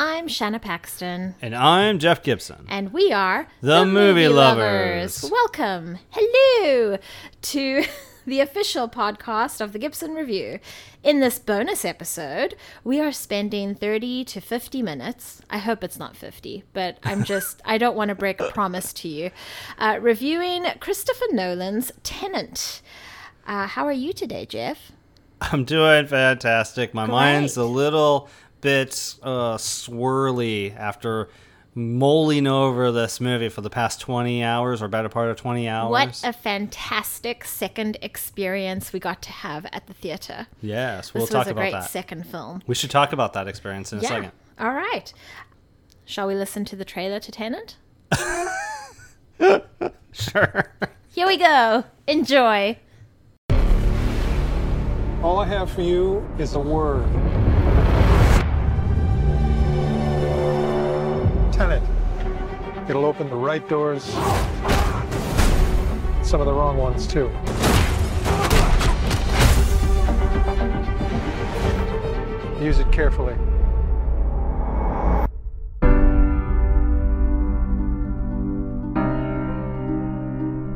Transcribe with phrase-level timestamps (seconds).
[0.00, 1.34] I'm Shanna Paxton.
[1.42, 2.66] And I'm Jeff Gibson.
[2.68, 5.28] And we are The Movie Lovers.
[5.28, 5.98] Welcome.
[6.10, 6.98] Hello
[7.42, 7.84] to
[8.26, 10.60] the official podcast of the Gibson Review.
[11.02, 15.42] In this bonus episode, we are spending 30 to 50 minutes.
[15.50, 18.92] I hope it's not 50, but I'm just, I don't want to break a promise
[18.94, 19.32] to you.
[19.78, 22.82] Uh, reviewing Christopher Nolan's Tenet.
[23.48, 24.92] Uh, how are you today, Jeff?
[25.40, 26.94] I'm doing fantastic.
[26.94, 27.12] My Great.
[27.14, 28.28] mind's a little
[28.60, 31.28] bit uh, swirly after
[31.74, 35.90] mulling over this movie for the past 20 hours or better part of 20 hours.
[35.90, 40.46] What a fantastic second experience we got to have at the theater.
[40.60, 41.90] yes, we'll this talk was a about great that.
[41.90, 42.62] second film.
[42.66, 44.32] we should talk about that experience in a second.
[44.58, 45.12] All right.
[46.04, 47.76] Shall we listen to the trailer to Tenet?
[50.12, 50.72] Sure.
[51.10, 51.84] Here we go.
[52.08, 52.76] Enjoy.
[55.22, 57.04] All I have for you is a word.
[61.58, 61.82] Tenet.
[62.88, 64.04] It'll open the right doors,
[66.22, 67.32] some of the wrong ones, too.
[72.64, 73.34] Use it carefully.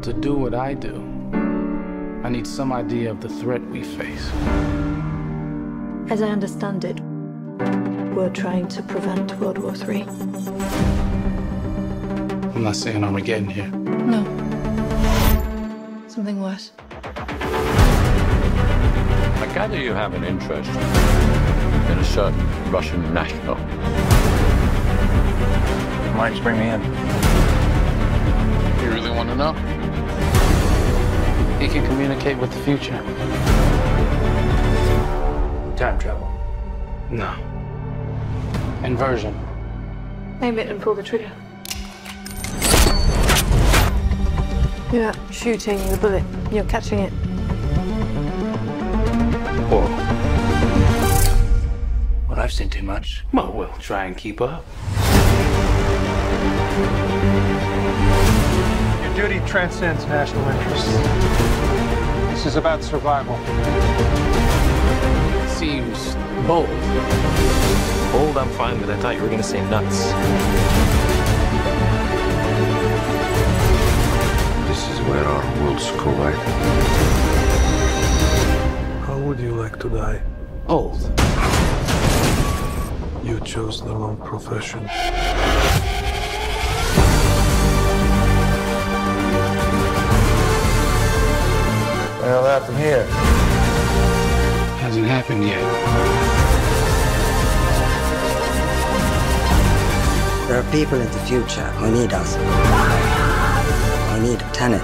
[0.02, 0.96] To do what I do,
[2.24, 4.28] I need some idea of the threat we face.
[6.10, 7.00] As I understand it,
[8.14, 10.02] we're trying to prevent World War III.
[12.54, 13.68] I'm not saying Armageddon here.
[13.68, 14.22] No.
[16.08, 16.72] Something worse.
[19.34, 23.56] I gather you have an interest in a certain Russian national.
[26.14, 26.82] Might just bring me in.
[28.82, 29.54] You really want to know?
[31.58, 33.02] He can communicate with the future.
[35.76, 36.30] Time travel.
[37.10, 37.51] No.
[38.84, 39.38] Inversion.
[40.40, 41.30] Aim it and pull the trigger.
[44.92, 47.12] You're not shooting the bullet, you're catching it.
[49.70, 49.86] Whoa.
[52.28, 53.24] Well, I've seen too much.
[53.32, 54.64] Well, we'll try and keep up.
[59.04, 60.92] Your duty transcends national interests.
[62.32, 63.36] This is about survival.
[65.48, 66.16] Seems
[66.46, 66.68] bold.
[68.14, 68.90] Old, I'm fine with.
[68.90, 70.12] I thought you were gonna say nuts.
[74.68, 76.34] This is where our worlds collide.
[79.06, 80.20] How would you like to die?
[80.68, 81.00] Old.
[83.24, 84.84] You chose the wrong profession.
[92.20, 93.06] Well, that from here.
[94.80, 96.31] Hasn't happened yet.
[100.52, 102.34] There are people in the future who need us.
[104.10, 104.82] Who need Tenet.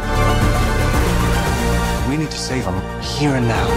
[2.08, 3.68] We need to save them here and now.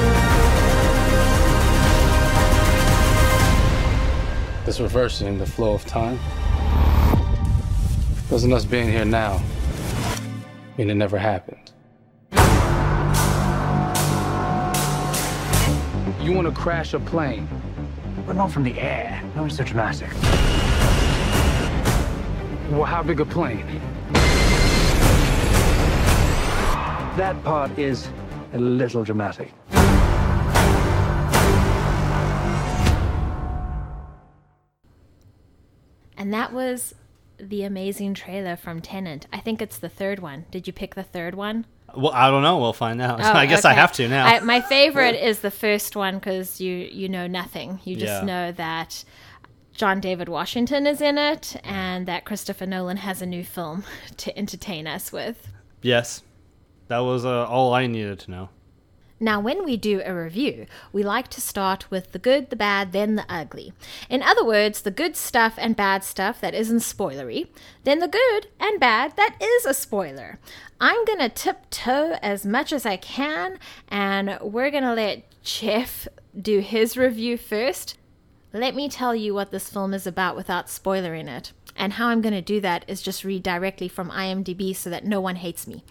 [4.66, 6.18] This reversing the flow of time.
[8.30, 9.41] Doesn't us being here now
[10.78, 11.74] mean it never happened?
[16.22, 17.50] You want to crash a plane?
[18.25, 19.22] But not from the air.
[19.35, 20.07] No, it's so dramatic.
[22.72, 23.66] Well, how big a plane?
[27.18, 28.08] That part is
[28.54, 29.52] a little dramatic.
[36.18, 36.94] And that was
[37.38, 39.28] the amazing trailer from Tenet.
[39.34, 40.46] I think it's the third one.
[40.52, 41.66] Did you pick the third one?
[41.96, 42.58] Well, I don't know.
[42.60, 43.20] We'll find out.
[43.24, 44.26] Oh, I guess I have to now.
[44.26, 47.80] I, my favorite is the first one because you you know nothing.
[47.84, 48.26] You just Yeah.
[48.26, 49.04] know that
[49.81, 53.84] John David Washington is in it and that Christopher Nolan has a new film
[54.18, 55.47] to entertain us with.
[55.81, 56.22] yes.
[56.88, 58.50] That was uh, all I needed to know.
[59.19, 62.92] Now, when we do a review, we like to start with the good, the bad,
[62.92, 63.74] then the ugly.
[64.08, 67.48] In other words, the good stuff and bad stuff that isn't spoilery,
[67.83, 70.38] then the good and bad that is a spoiler.
[70.80, 73.57] I'm going to tiptoe as much as I can,
[73.88, 76.07] and we're going to let Jeff
[76.39, 77.98] do his review first.
[78.53, 81.53] Let me tell you what this film is about without spoiling it.
[81.75, 85.06] And how I'm going to do that is just read directly from IMDb so that
[85.06, 85.83] no one hates me.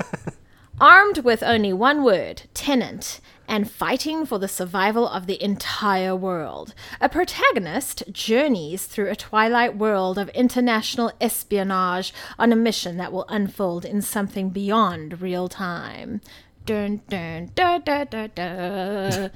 [0.80, 6.74] Armed with only one word, tenet, and fighting for the survival of the entire world,
[7.00, 13.26] a protagonist journeys through a twilight world of international espionage on a mission that will
[13.28, 16.20] unfold in something beyond real time.
[16.66, 19.30] Dun dun dun dun dun dun.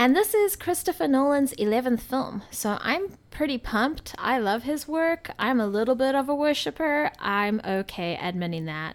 [0.00, 4.14] And this is Christopher Nolan's 11th film, so I'm pretty pumped.
[4.16, 5.32] I love his work.
[5.40, 7.10] I'm a little bit of a worshiper.
[7.18, 8.94] I'm okay admitting that.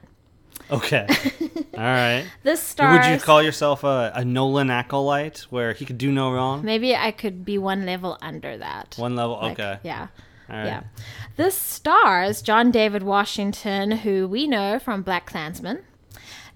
[0.72, 1.06] Okay.
[1.74, 2.26] All right.
[2.44, 3.06] This stars.
[3.06, 6.64] Would you call yourself a, a Nolan acolyte where he could do no wrong?
[6.64, 8.96] Maybe I could be one level under that.
[8.98, 9.40] One level?
[9.42, 9.80] Like, okay.
[9.84, 10.08] Yeah.
[10.48, 10.66] Right.
[10.66, 10.84] Yeah.
[11.36, 15.84] This stars John David Washington, who we know from Black Klansman.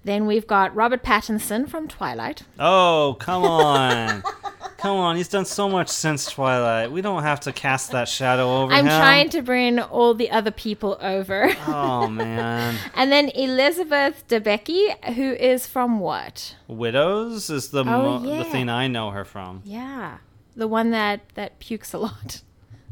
[0.08, 2.42] Then we've got Robert Pattinson from Twilight.
[2.58, 4.22] Oh, come on.
[4.78, 5.16] come on.
[5.16, 6.90] He's done so much since Twilight.
[6.90, 8.78] We don't have to cast that shadow over him.
[8.78, 8.98] I'm him.
[8.98, 11.50] trying to bring all the other people over.
[11.66, 12.78] Oh, man.
[12.94, 16.56] and then Elizabeth Debicki, who is from what?
[16.68, 19.60] Widows is the, Oh, mo- the thing I know her from.
[19.66, 20.18] Yeah.
[20.56, 22.40] The one that, that pukes a lot.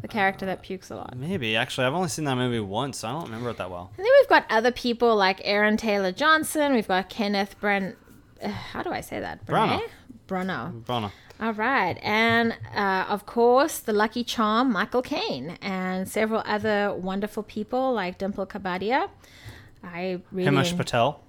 [0.02, 1.16] The character that pukes a lot.
[1.16, 1.56] Maybe.
[1.56, 2.98] Actually, I've only seen that movie once.
[2.98, 3.90] So I don't remember it that well.
[3.96, 6.74] And then we've got other people like Aaron Taylor Johnson.
[6.74, 7.96] We've got Kenneth Brent.
[8.42, 9.44] Uh, how do I say that?
[9.46, 9.82] Branagh.
[10.26, 10.82] Bruno.
[10.84, 11.10] Brona.
[11.40, 11.98] All right.
[12.02, 18.18] And uh, of course, the lucky charm, Michael Caine, and several other wonderful people like
[18.18, 19.08] Dimple Kapadia.
[19.82, 20.50] I really.
[20.50, 21.20] Himesh Patel.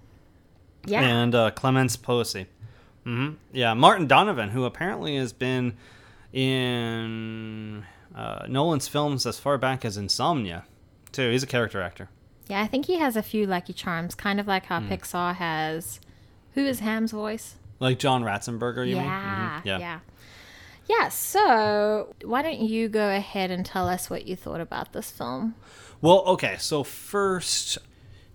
[0.85, 1.01] Yeah.
[1.01, 2.47] And uh, Clémence Poésy.
[3.03, 5.75] hmm Yeah, Martin Donovan, who apparently has been
[6.33, 7.85] in
[8.17, 10.65] uh, Nolan's films as far back as Insomnia,
[11.13, 11.29] too.
[11.31, 12.09] He's a character actor.
[12.47, 14.91] yeah, I think he has a few lucky charms, kind of like how Hmm.
[14.91, 15.99] Pixar has.
[16.55, 17.55] Who is Hamm's voice?
[17.79, 19.05] Like John Ratzenberger, you mean?
[19.05, 19.77] yeah, Mhm, Yeah.
[19.79, 19.99] yeah.
[20.89, 25.11] Yeah, so why don't you go ahead and tell us what you thought about this
[25.11, 25.53] film?
[26.01, 27.77] Well, okay, so first,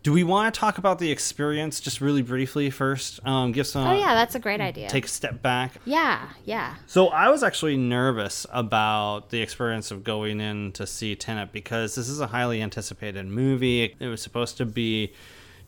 [0.02, 3.24] do we want to talk about the experience just really briefly first?
[3.24, 3.86] Um, give some.
[3.86, 4.88] oh, yeah, that's a great idea.
[4.88, 5.74] Take a step back.
[5.84, 6.74] yeah, yeah.
[6.86, 11.94] So I was actually nervous about the experience of going in to see Tenet because
[11.94, 13.94] this is a highly anticipated movie.
[13.98, 15.12] It was supposed to be,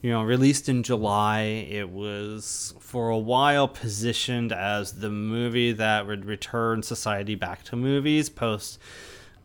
[0.03, 1.43] you know, released in July.
[1.71, 7.77] It was for a while positioned as the movie that would return society back to
[7.77, 8.81] movies post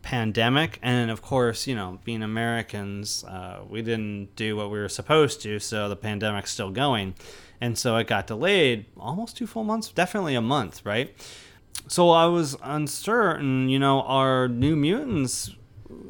[0.02, 4.88] pandemic and of course you know being americans uh, we didn't do what we were
[4.88, 7.14] supposed to so the pandemic's still going
[7.60, 11.14] and so it got delayed almost two full months definitely a month right
[11.88, 13.68] so I was uncertain.
[13.68, 15.50] You know, our New Mutants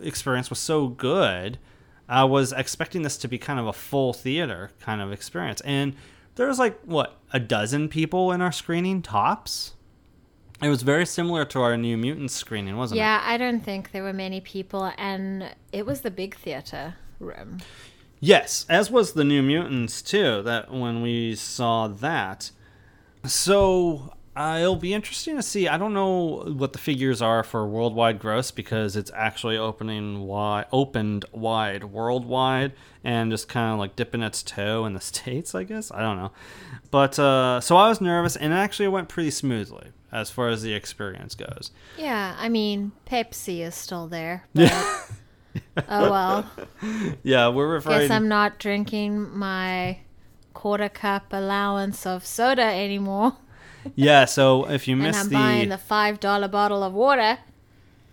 [0.02, 1.58] experience was so good.
[2.08, 5.94] I was expecting this to be kind of a full theater kind of experience, and
[6.34, 9.74] there was like what a dozen people in our screening tops.
[10.62, 13.00] It was very similar to our New Mutants screening, wasn't it?
[13.00, 17.58] Yeah, I don't think there were many people, and it was the big theater room.
[18.20, 20.42] Yes, as was the New Mutants too.
[20.42, 22.50] That when we saw that,
[23.24, 25.66] so uh, it'll be interesting to see.
[25.66, 30.66] I don't know what the figures are for worldwide gross because it's actually opening wide,
[30.72, 32.72] opened wide worldwide,
[33.02, 35.54] and just kind of like dipping its toe in the states.
[35.54, 36.32] I guess I don't know,
[36.90, 40.48] but uh, so I was nervous, and actually it actually went pretty smoothly as far
[40.48, 41.70] as the experience goes.
[41.96, 44.46] Yeah, I mean, Pepsi is still there.
[45.74, 46.50] But oh well.
[47.22, 48.08] Yeah, we're referring.
[48.08, 49.98] Guess I'm not drinking my
[50.54, 53.36] quarter cup allowance of soda anymore.
[53.94, 57.38] Yeah, so if you I'm the buying the five dollar bottle of water.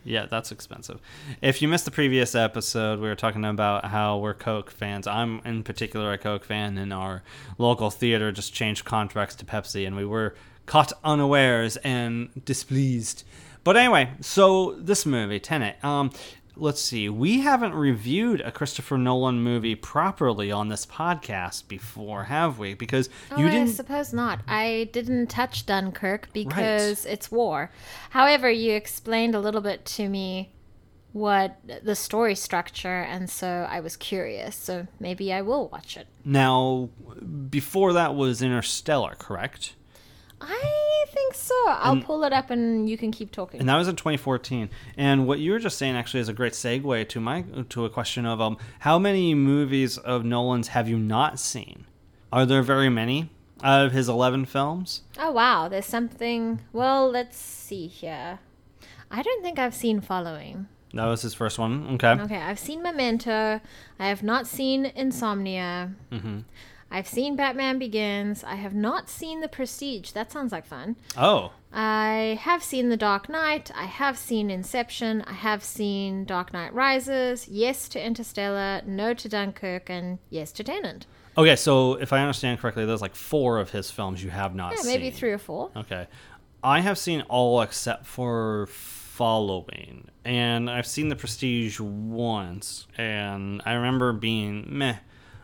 [0.04, 1.02] Yeah, that's expensive.
[1.42, 5.06] If you missed the previous episode, we were talking about how we're Coke fans.
[5.06, 7.24] I'm in particular a Coke fan, and our
[7.58, 10.34] local theater just changed contracts to Pepsi, and we were
[10.68, 13.24] caught unawares and displeased.
[13.64, 15.84] But anyway, so this movie, Tenet.
[15.84, 16.12] Um,
[16.56, 17.10] let's see.
[17.10, 22.76] We haven't reviewed a Christopher Nolan movie properly on this podcast before, have we?
[22.76, 23.70] Because Oh, you I didn't.
[23.70, 24.42] I suppose not.
[24.48, 27.72] I didn't touch Dunkirk because it's war.
[28.12, 30.52] However, you explained a little bit to me
[31.14, 34.56] what the story structure, and so I was curious.
[34.56, 36.08] So maybe I will watch it.
[36.24, 36.90] Now,
[37.50, 39.74] before that was Interstellar, correct?
[40.42, 41.56] I think so.
[41.68, 43.60] I'll And- pull it up, and you can keep talking.
[43.60, 44.70] And that was in 2014.
[44.98, 47.90] And what you were just saying actually is a great segue to my to a
[47.90, 51.86] question of um how many movies of Nolan's have you not seen?
[52.32, 53.30] Are there very many
[53.64, 55.02] out of his 11 films?
[55.20, 56.60] Oh wow, there's something.
[56.74, 58.40] Well, let's see here.
[59.10, 60.68] I don't think I've seen Following.
[60.94, 61.88] That was his first one.
[61.96, 62.12] Okay.
[62.22, 63.60] Okay, I've seen Memento.
[64.00, 65.92] I have not seen Insomnia.
[66.12, 66.44] Mhm.
[66.90, 68.44] I've seen Batman Begins.
[68.44, 70.12] I have not seen The Prestige.
[70.12, 70.96] That sounds like fun.
[71.18, 73.70] Oh, I have seen The Dark Knight.
[73.76, 75.22] I have seen Inception.
[75.28, 77.48] I have seen Dark Knight Rises.
[77.50, 78.82] Yes to Interstellar.
[78.86, 79.90] No to Dunkirk.
[79.90, 81.06] And yes to Tenet.
[81.38, 81.58] okay.
[81.58, 84.78] So if I understand correctly, there's like four of his films you have not Yeah,
[84.84, 84.92] seen.
[84.94, 85.72] maybe three or four.
[85.76, 86.08] Okay.
[86.64, 90.08] I have seen all except for Following.
[90.24, 92.88] And I've seen The Prestige once.
[92.98, 94.98] And I remember being meh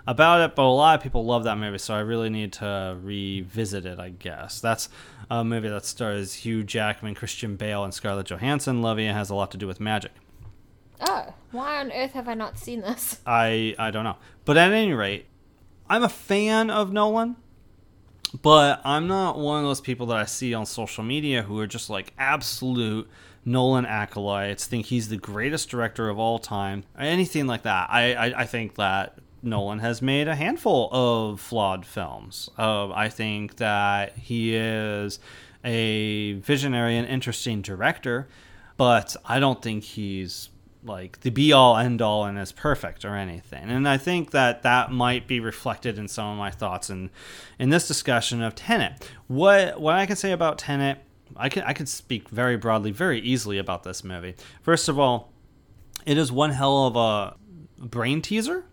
[0.06, 2.98] about it, but a lot of people love that movie, so I really need to
[3.02, 4.00] revisit it.
[4.00, 4.90] I guess that's
[5.30, 8.82] a movie that stars Hugh Jackman, Christian Bale, and Scarlett Johansson.
[8.82, 10.12] Lovey has a lot to do with magic.
[11.02, 13.20] Oh, why on earth have I not seen this?
[13.26, 15.26] I I don't know, but at any rate,
[15.90, 17.38] I'm a fan of Nolan.
[18.42, 21.68] But I'm not one of those people that I see on social media who are
[21.68, 23.08] just like absolute
[23.46, 27.90] Nolan acolytes, think he's the greatest director of all time, or anything like that.
[27.92, 32.50] I, I, I think that Nolan has made a handful of flawed films.
[32.58, 35.20] Uh, I think that he is
[35.64, 38.28] a visionary and interesting director,
[38.78, 40.50] but I don't think he's
[40.86, 43.70] like the be all end all and is perfect or anything.
[43.70, 47.10] And I think that that might be reflected in some of my thoughts in
[47.60, 49.10] in this discussion of Tenet.
[49.28, 51.00] What what I can say about Tenet,
[51.36, 54.36] I can I can speak very broadly, very easily about this movie.
[54.62, 55.32] First of all,
[56.06, 57.36] it is one hell of a
[57.86, 58.66] brain teaser.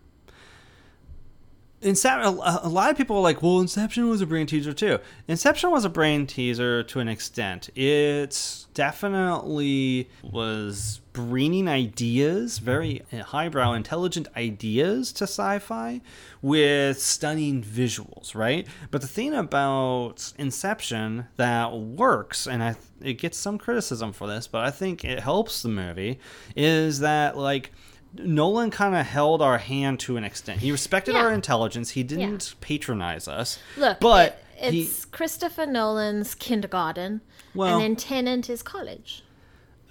[1.83, 4.99] Inception, a lot of people are like, well, Inception was a brain teaser too.
[5.27, 7.69] Inception was a brain teaser to an extent.
[7.75, 16.01] It definitely was bringing ideas, very highbrow, intelligent ideas to sci fi
[16.41, 18.67] with stunning visuals, right?
[18.91, 24.47] But the thing about Inception that works, and I, it gets some criticism for this,
[24.47, 26.19] but I think it helps the movie,
[26.55, 27.71] is that, like,
[28.15, 30.59] Nolan kind of held our hand to an extent.
[30.61, 31.21] He respected Yeah.
[31.21, 31.91] our intelligence.
[31.91, 32.57] He didn't Yeah.
[32.61, 33.57] patronize us.
[33.77, 37.21] Look, but it, he- it's Christopher Nolan's kindergarten,
[37.55, 39.23] Well- and then Tenet is college,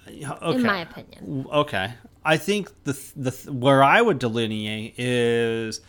[0.07, 0.55] okay.
[0.55, 1.45] in my opinion.
[1.51, 5.81] Okay, I think the the where I would delineate is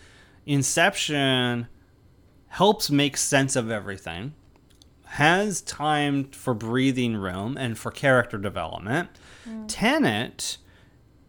[0.47, 1.69] Inception
[2.49, 4.35] helps make sense of everything,
[5.05, 9.09] has time for breathing room and for character development.
[9.49, 9.65] Mm.
[9.69, 10.59] Tenet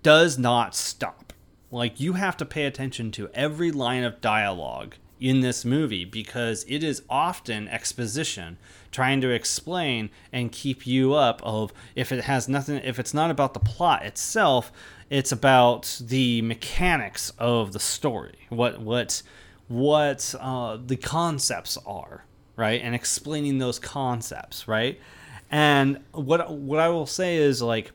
[0.04, 1.34] does not stop.
[1.72, 6.66] Like you have to pay attention to every line of dialogue in this movie because
[6.68, 8.58] it is often exposition
[8.92, 13.32] trying to explain and keep you up of if it has nothing if it's not
[13.32, 14.72] about the plot itself
[15.10, 18.36] it's about the mechanics of the story.
[18.50, 19.24] What what
[19.70, 22.82] what uh, the concepts are right?
[22.84, 25.00] And explaining those concepts right?
[25.50, 27.92] And what what i will say is like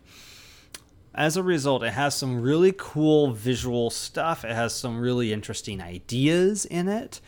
[1.19, 4.45] as a result, it has some really cool visual stuff.
[4.45, 7.21] It has some really interesting ideas in it.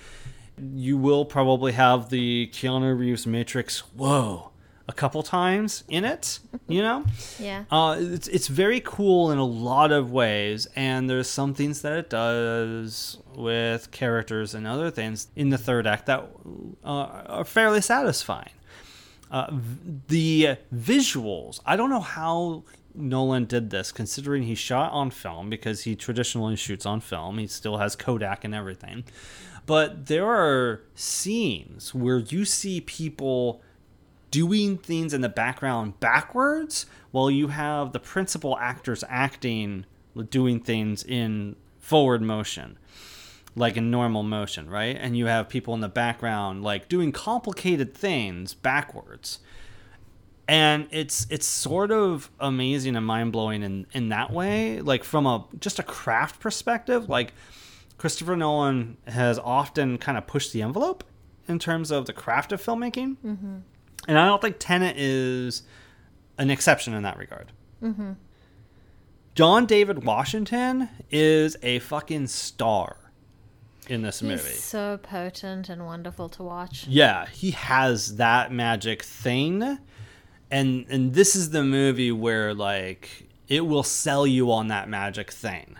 [0.56, 4.52] You will probably have the Keanu Reeves Matrix, whoa,
[4.86, 7.04] a couple times in it, you know?
[7.40, 7.64] Yeah.
[7.68, 11.94] Uh, it's, it's very cool in a lot of ways, and there's some things that
[11.94, 16.28] it does with characters and other things in the third act that
[16.84, 16.88] uh,
[17.26, 18.50] are fairly satisfying.
[19.32, 25.10] Uh, v- the visuals, I don't know how Nolan did this, considering he shot on
[25.10, 27.38] film because he traditionally shoots on film.
[27.38, 29.04] He still has Kodak and everything.
[29.66, 33.62] But there are scenes where you see people
[34.30, 39.84] doing things in the background backwards while you have the principal actors acting
[40.30, 42.78] doing things in forward motion
[43.56, 47.94] like in normal motion right and you have people in the background like doing complicated
[47.94, 49.40] things backwards
[50.50, 55.44] and it's it's sort of amazing and mind-blowing in in that way like from a
[55.60, 57.32] just a craft perspective like
[57.98, 61.04] christopher nolan has often kind of pushed the envelope
[61.46, 63.56] in terms of the craft of filmmaking Mm-hmm.
[64.08, 65.62] and I don't think Tenet is
[66.38, 67.52] an exception in that regard.
[67.82, 68.12] Mm-hmm.
[69.34, 72.96] John David Washington is a fucking star
[73.88, 74.42] in this He's movie.
[74.54, 76.86] so potent and wonderful to watch.
[76.88, 79.78] Yeah, he has that magic thing.
[80.50, 85.30] And and this is the movie where like it will sell you on that magic
[85.30, 85.76] thing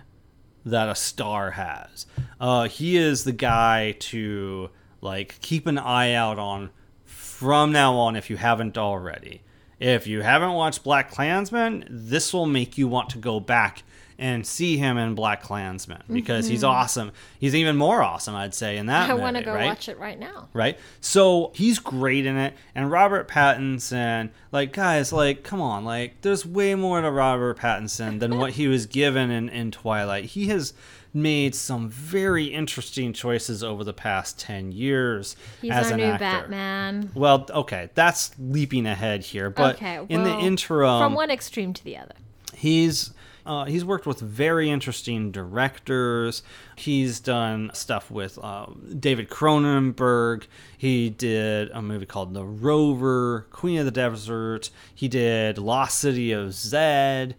[0.65, 2.07] that a star has.
[2.41, 6.71] Uh he is the guy to like keep an eye out on
[7.05, 9.43] from now on if you haven't already.
[9.79, 13.83] If you haven't watched Black Klansman, this will make you want to go back
[14.21, 16.69] and see him in Black Klansman because he's Mhm.
[16.69, 17.13] awesome.
[17.39, 19.65] He's even more awesome, I'd say, in that I want to go right?
[19.67, 20.49] watch it right now.
[20.53, 20.79] right?
[21.01, 26.45] So he's great in it, and Robert Pattinson, like guys, like come on, like there's
[26.47, 30.27] way more to Robert Pattinson than what he was given in in Twilight.
[30.27, 30.73] He has
[31.13, 36.05] made some very interesting choices over the past ten years He's as our an new
[36.05, 36.19] actor.
[36.25, 37.11] Batman.
[37.15, 41.73] Well, okay, that's leaping ahead here, but okay, in the well, interim, from one extreme
[41.73, 42.15] to the other.
[42.55, 43.13] He's
[43.47, 46.43] uh, he's worked with very interesting directors.
[46.77, 48.67] He's done stuff with uh,
[48.99, 50.45] David Cronenberg.
[50.77, 54.71] He did a movie called The Rover, Queen of the Desert.
[54.95, 57.37] He did Lost City of Zed.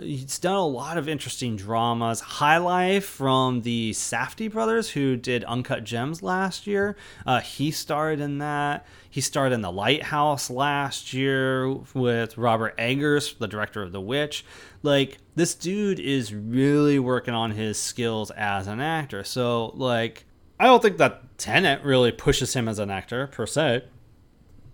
[0.00, 2.20] He's done a lot of interesting dramas.
[2.20, 6.96] High Life from the Safdie brothers, who did Uncut Gems last year.
[7.26, 8.86] Uh, he starred in that.
[9.08, 14.44] He starred in The Lighthouse last year with Robert Eggers, the director of The Witch.
[14.82, 19.24] Like, this dude is really working on his skills as an actor.
[19.24, 20.24] So, like,
[20.58, 23.84] I don't think that Tenet really pushes him as an actor, per se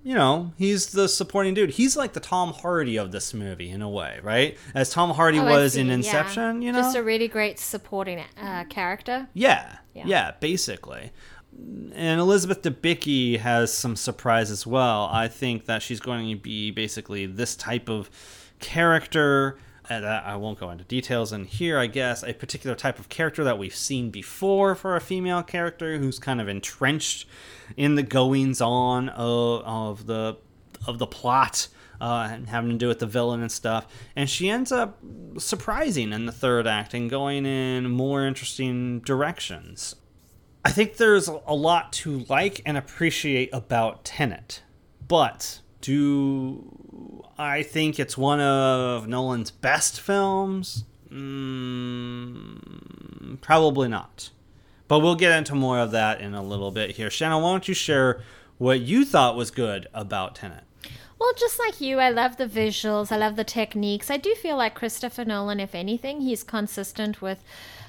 [0.03, 1.71] you know, he's the supporting dude.
[1.71, 4.57] He's like the Tom Hardy of this movie in a way, right?
[4.75, 5.95] As Tom Hardy Oh, was in yeah.
[5.95, 6.79] Inception, you know?
[6.81, 9.29] Just a really great supporting uh, character.
[9.35, 10.05] yeah, Yeah.
[10.07, 11.13] yeah, basically.
[11.95, 15.09] And Elizabeth Debicki has some surprise as well.
[15.13, 18.09] I think that she's going to be basically this type of
[18.61, 19.59] character.
[19.91, 22.23] And I I won't go into details in here, I guess.
[22.23, 26.41] A particular type of character that we've seen before for a female character who's kind
[26.41, 27.27] of entrenched
[27.77, 30.39] in the goings on of, of the
[30.87, 31.69] of the plot
[32.01, 33.87] uh, and having to do with the villain and stuff.
[34.17, 34.99] And she ends up
[35.39, 39.97] surprising in the third act and going in more interesting directions.
[40.65, 44.63] I think there's a lot to like and appreciate about Tenet,
[45.07, 50.85] but do I think it's one of Nolan's best films?
[51.09, 52.61] Mm,
[53.41, 54.29] probably not.
[54.89, 57.09] But we'll get into more of that in a little bit here.
[57.09, 58.21] Shanna, why don't you share
[58.59, 60.65] what you thought was good about Tenet?
[61.19, 63.11] Well, just like you, I love the visuals.
[63.11, 64.11] I love the techniques.
[64.11, 67.43] I do feel like Christopher Nolan, if anything, he's consistent with,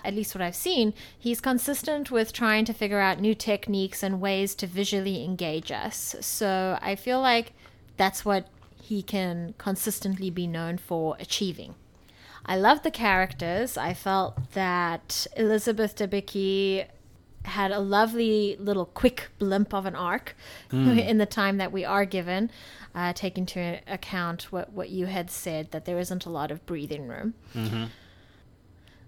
[0.06, 4.22] at least what I've seen, he's consistent with trying to figure out new techniques and
[4.22, 6.16] ways to visually engage us.
[6.22, 7.52] So I feel like
[7.98, 8.48] that's what
[8.82, 11.76] he can consistently be known for achieving.
[12.46, 13.78] I love the characters.
[13.78, 16.86] I felt that Elizabeth Debicki
[17.44, 20.36] had a lovely little quick blimp of an arc
[20.72, 22.52] in the time that we are given,
[22.94, 26.66] uh, take into account what, what you had said, that there isn't a lot of
[26.66, 27.34] breathing room.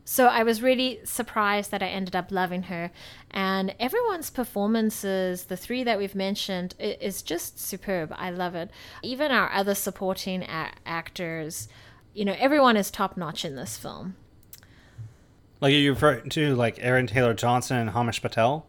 [0.05, 2.91] So I was really surprised that I ended up loving her.
[3.31, 8.13] And everyone's performances, the three that we've mentioned, is just superb.
[8.17, 8.69] I love it.
[9.01, 11.69] Even our other supporting a- actors,
[12.13, 14.15] you know, everyone is top notch in this film.
[15.62, 18.65] Like you refer to like Aaron Taylor Johnson and Hamish Patel?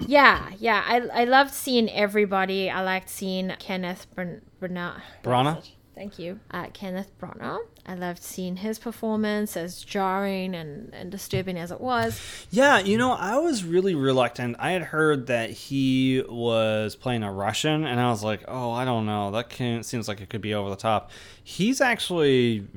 [0.00, 0.82] Yeah, yeah.
[0.86, 2.70] I, I loved seeing everybody.
[2.70, 5.02] I liked seeing Kenneth Bran- Branagh.
[5.22, 5.70] Branagh?
[5.98, 6.38] Thank you.
[6.52, 7.58] Uh, Kenneth Branagh.
[7.84, 12.46] I loved seeing his performance, as jarring and, and disturbing as it was.
[12.52, 14.54] Yeah, you know, I was really reluctant.
[14.60, 18.84] I had heard that he was playing a Russian, and I was like, oh, I
[18.84, 19.32] don't know.
[19.32, 21.10] That can, seems like it could be over the top.
[21.42, 22.68] He's actually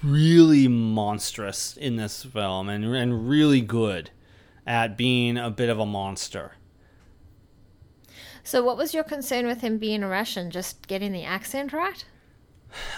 [0.00, 4.10] really monstrous in this film and, and really good
[4.68, 6.52] at being a bit of a monster.
[8.44, 10.52] So, what was your concern with him being a Russian?
[10.52, 12.04] Just getting the accent right?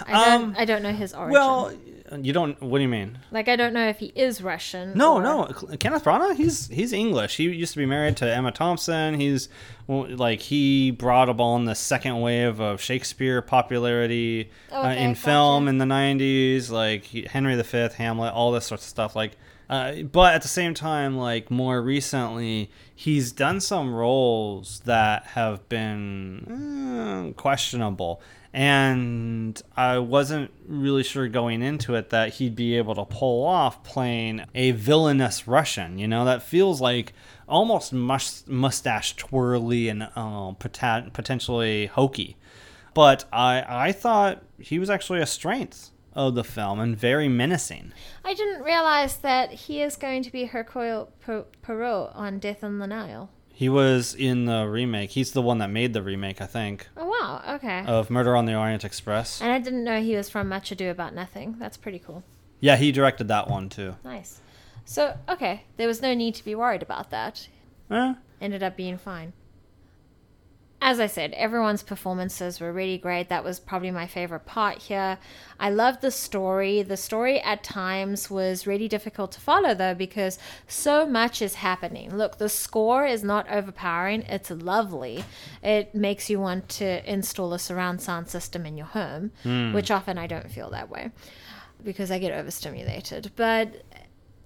[0.07, 0.57] I don't.
[0.57, 1.35] I don't know his origin.
[1.37, 1.73] Um, Well,
[2.21, 2.61] you don't.
[2.61, 3.17] What do you mean?
[3.31, 4.91] like I don't know if he is Russian.
[4.97, 5.45] No, or- no.
[5.79, 7.37] Kenneth Branagh, he's he's English.
[7.37, 9.13] He used to be married to Emma Thompson.
[9.19, 9.47] He's
[9.87, 15.21] like he brought on the second wave of Shakespeare popularity uh, in gotcha.
[15.21, 19.15] film in the '90s, like he- Henry V, Hamlet, all this sorts of stuff.
[19.15, 19.37] Like,
[19.69, 25.67] uh, but at the same time, like more recently, he's done some roles that have
[25.69, 28.21] been eh, questionable.
[28.53, 33.83] And I wasn't really sure going into it that he'd be able to pull off
[33.83, 35.97] playing a villainous Russian.
[35.97, 37.13] You know, that feels like
[37.47, 42.35] almost mus- mustache twirly and uh, pota- potentially hokey.
[42.93, 47.93] But I, I thought he was actually a strength of the film and very menacing.
[48.25, 51.09] I didn't realize that he is going to be Hercule
[51.61, 53.29] Poirot on Death on the Nile.
[53.61, 55.11] He was in the remake.
[55.11, 57.43] He's the one that made the remake, I think, Oh wow.
[57.57, 57.83] Okay.
[57.85, 59.39] of Murder on the Orient Express.
[59.39, 61.57] and I didn't know he was from Much Ado About Nothing.
[61.59, 62.23] That's pretty cool.
[62.59, 63.97] Yeah, he directed that one too.
[64.03, 64.39] Nice.
[64.85, 67.47] So okay, there was no need to be worried about that.
[67.91, 69.33] Eh, ended up being fine.
[70.83, 73.29] As I said, everyone's performances were really great.
[73.29, 75.19] That was probably my favorite part here.
[75.59, 76.81] I loved the story.
[76.81, 82.17] The story at times was really difficult to follow, though, because so much is happening.
[82.17, 85.23] Look, the score is not overpowering, it's lovely.
[85.61, 89.73] It makes you want to install a surround sound system in your home, hmm.
[89.73, 91.11] which often I don't feel that way
[91.83, 93.31] because I get overstimulated.
[93.35, 93.83] But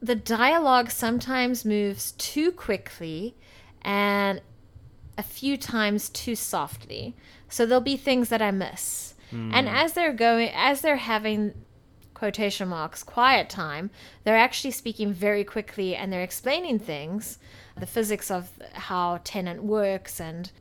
[0.02, 3.36] the dialogue sometimes moves too quickly
[3.82, 4.42] and
[5.18, 7.16] a few times too softly.
[7.50, 9.14] So there'll be things that I miss.
[9.32, 9.76] And hmm.
[9.76, 11.54] as they're going as they're having
[12.14, 13.90] quotation marks quiet time,
[14.24, 17.38] they're actually speaking very quickly and they're explaining things,
[17.78, 20.52] the physics of how tenet works and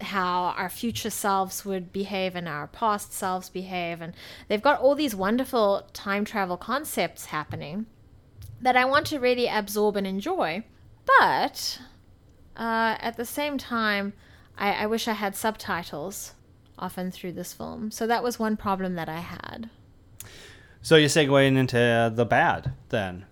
[0.00, 4.00] how our future selves would behave and our past selves behave.
[4.00, 4.14] And
[4.48, 7.86] they've got all these wonderful time travel concepts happening
[8.60, 10.64] that I want to really absorb and enjoy.
[11.18, 11.80] But
[12.56, 14.12] uh, at the same time,
[14.56, 16.34] I, I wish I had subtitles
[16.78, 17.90] often through this film.
[17.90, 19.70] So that was one problem that I had.
[20.82, 23.26] So you're segueing into the bad then.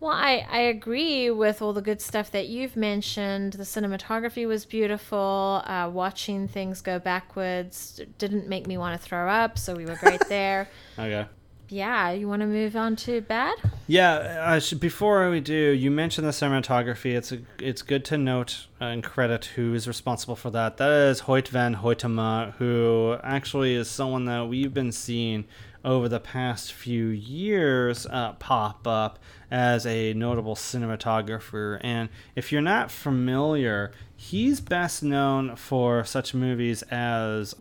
[0.00, 3.52] Well, I, I agree with all the good stuff that you've mentioned.
[3.52, 5.62] The cinematography was beautiful.
[5.64, 9.94] Uh, watching things go backwards didn't make me want to throw up, so we were
[9.94, 10.68] great there.
[10.98, 11.28] Okay.
[11.72, 13.56] Yeah, you want to move on to bad?
[13.86, 17.14] Yeah, uh, sh- before we do, you mentioned the cinematography.
[17.16, 20.76] It's a, it's good to note and credit who is responsible for that.
[20.76, 25.46] That is Hoyt van Hoytema, who actually is someone that we've been seeing
[25.82, 29.18] over the past few years uh, pop up
[29.50, 31.80] as a notable cinematographer.
[31.82, 37.54] And if you're not familiar, he's best known for such movies as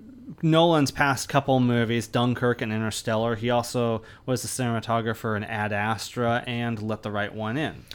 [0.44, 3.36] Nolan's past couple movies, Dunkirk and Interstellar.
[3.36, 7.86] He also was the cinematographer in Ad Astra and Let the Right One In.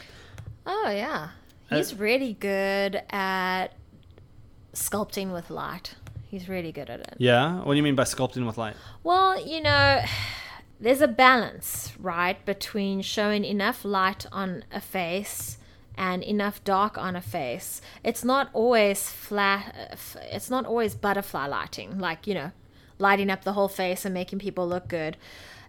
[0.65, 1.29] Oh, yeah.
[1.69, 3.67] He's uh, really good at
[4.73, 5.95] sculpting with light.
[6.29, 7.15] He's really good at it.
[7.17, 7.61] Yeah?
[7.63, 8.75] What do you mean by sculpting with light?
[9.03, 10.01] Well, you know,
[10.79, 15.57] there's a balance, right, between showing enough light on a face
[15.97, 17.81] and enough dark on a face.
[18.03, 19.97] It's not always flat,
[20.31, 22.51] it's not always butterfly lighting, like, you know,
[22.99, 25.17] lighting up the whole face and making people look good.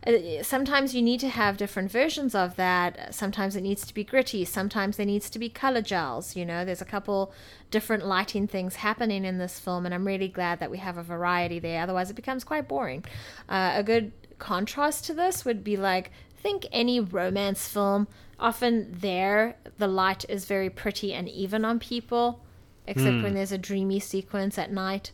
[0.07, 3.13] Uh, sometimes you need to have different versions of that.
[3.13, 4.45] Sometimes it needs to be gritty.
[4.45, 6.37] Sometimes there needs to be color gels.
[6.37, 7.33] You know, there's a couple
[7.71, 11.03] different lighting things happening in this film, and I'm really glad that we have a
[11.03, 11.83] variety there.
[11.83, 13.05] Otherwise, it becomes quite boring.
[13.49, 18.07] Uh, a good contrast to this would be like think any romance film
[18.39, 22.45] often there the light is very pretty and even on people
[22.87, 23.23] except mm.
[23.23, 25.11] when there's a dreamy sequence at night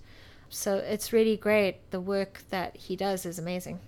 [0.48, 3.80] so it's really great the work that he does is amazing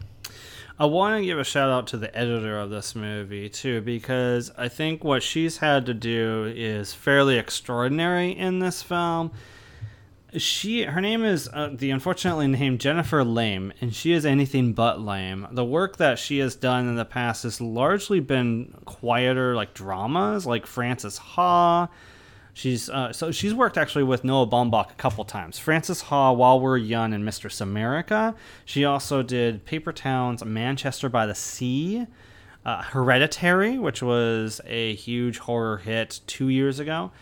[0.78, 4.50] I want to give a shout out to the editor of this movie too, because
[4.58, 9.30] I think what she's had to do is fairly extraordinary in this film.
[10.36, 15.00] She, her name is uh, the unfortunately named Jennifer Lame, and she is anything but
[15.00, 15.46] lame.
[15.52, 20.44] The work that she has done in the past has largely been quieter, like dramas,
[20.46, 21.88] like Frances Ha
[22.56, 25.58] She's uh, so she's worked actually with Noah Baumbach a couple times.
[25.58, 28.34] Frances Ha, While We're Young, and Mistress America.
[28.64, 32.06] She also did Paper Towns, Manchester by the Sea,
[32.64, 37.12] uh, Hereditary, which was a huge horror hit two years ago,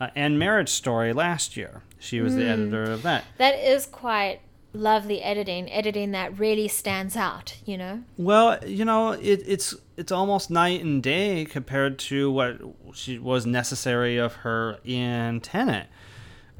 [0.00, 1.82] uh, and Marriage Story last year.
[1.98, 2.36] She was mm.
[2.36, 2.50] the hmm.
[2.50, 3.24] editor of that.
[3.38, 4.40] That is quite
[4.74, 8.02] lovely editing, editing that really stands out, you know?
[8.18, 12.60] Well, you know, it, it's it's almost night and day compared to what
[12.92, 15.86] she was necessary of her in Tenet.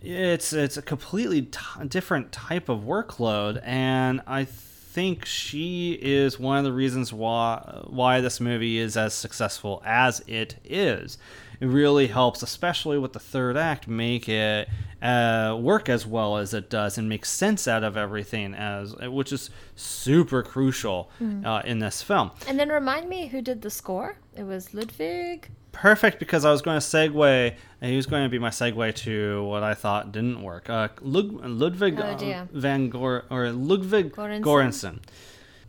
[0.01, 6.59] It's it's a completely t- different type of workload, and I think she is one
[6.59, 11.19] of the reasons why why this movie is as successful as it is
[11.61, 14.69] it really helps, especially with the third act, make it
[15.03, 19.33] uh, work as well as it does and make sense out of everything, as which
[19.33, 21.45] is super crucial mm.
[21.45, 22.31] uh, in this film.
[22.49, 24.17] And then remind me who did the score?
[24.37, 25.49] It was Ludwig.
[25.73, 27.55] Perfect, because I was going to segue.
[27.81, 30.71] And he was going to be my segue to what I thought didn't work.
[30.71, 35.01] Uh, Lud- Ludwig oh, van Gor or Ludwig Göransson.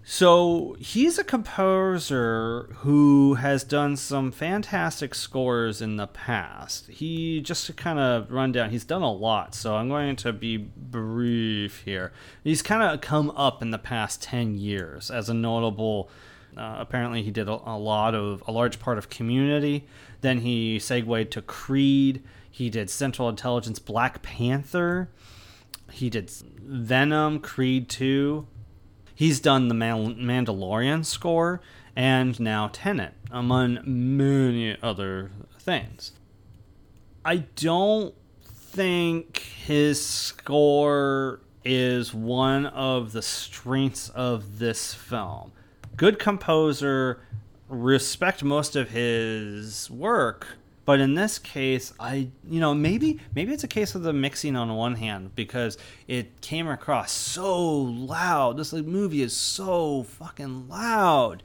[0.08, 6.86] So he's a composer who has done some fantastic scores in the past.
[6.88, 9.56] He just to kind of run down, he's done a lot.
[9.56, 12.14] So I'm going to be brief here.
[12.44, 16.12] He's kind of come up in the past ten years as a notable.
[16.56, 19.88] Uh, apparently, he did a, a lot of a large part of Community.
[20.22, 22.22] Then he segued to Creed.
[22.50, 25.10] He did Central Intelligence, Black Panther.
[25.92, 28.46] He did Venom, Creed 2,
[29.16, 31.62] He's done the Mandalorian score
[31.96, 36.12] and now Tenet, among many other things.
[37.24, 45.54] I don't think his score is one of the strengths of this film.
[45.96, 47.22] Good composer,
[47.70, 53.64] respect most of his work, but in this case, I you know maybe maybe it's
[53.64, 58.58] a case of the mixing on one hand because it came across so loud.
[58.58, 61.42] This like, movie is so fucking loud.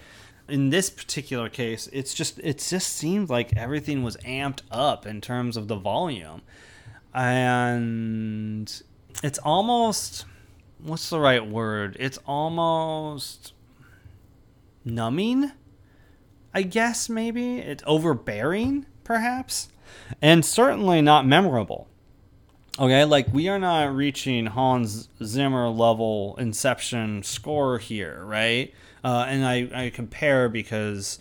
[0.47, 5.21] In this particular case, it's just it just seemed like everything was amped up in
[5.21, 6.43] terms of the volume,
[7.15, 8.83] and
[9.23, 10.27] it's almost
[10.83, 11.97] what's the right word?
[11.99, 13.55] It's almost
[14.85, 15.53] numbing.
[16.53, 19.69] I guess maybe it's overbearing perhaps,
[20.21, 21.89] and certainly not memorable.
[22.79, 28.73] Okay, like we are not reaching Hans Zimmer level Inception score here, right?
[29.05, 31.19] Uh, and I, I compare because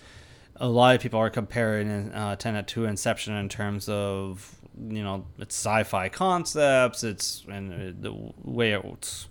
[0.56, 5.26] a lot of people are comparing uh, Tenet to Inception in terms of you know
[5.38, 8.14] its sci-fi concepts, its and uh, the
[8.44, 9.28] way it's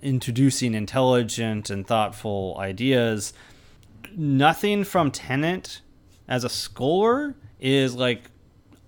[0.00, 3.32] introducing intelligent and thoughtful ideas.
[4.16, 5.80] Nothing from Tenet
[6.28, 8.30] as a score is like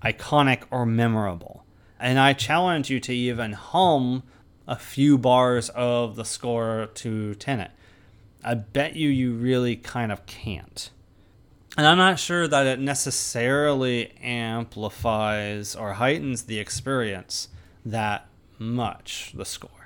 [0.02, 1.64] iconic or memorable.
[1.98, 4.22] And I challenge you to even hum
[4.66, 7.72] a few bars of the score to Tenet.
[8.42, 10.90] I bet you you really kind of can't.
[11.76, 17.48] And I'm not sure that it necessarily amplifies or heightens the experience
[17.84, 18.26] that
[18.58, 19.79] much, the score.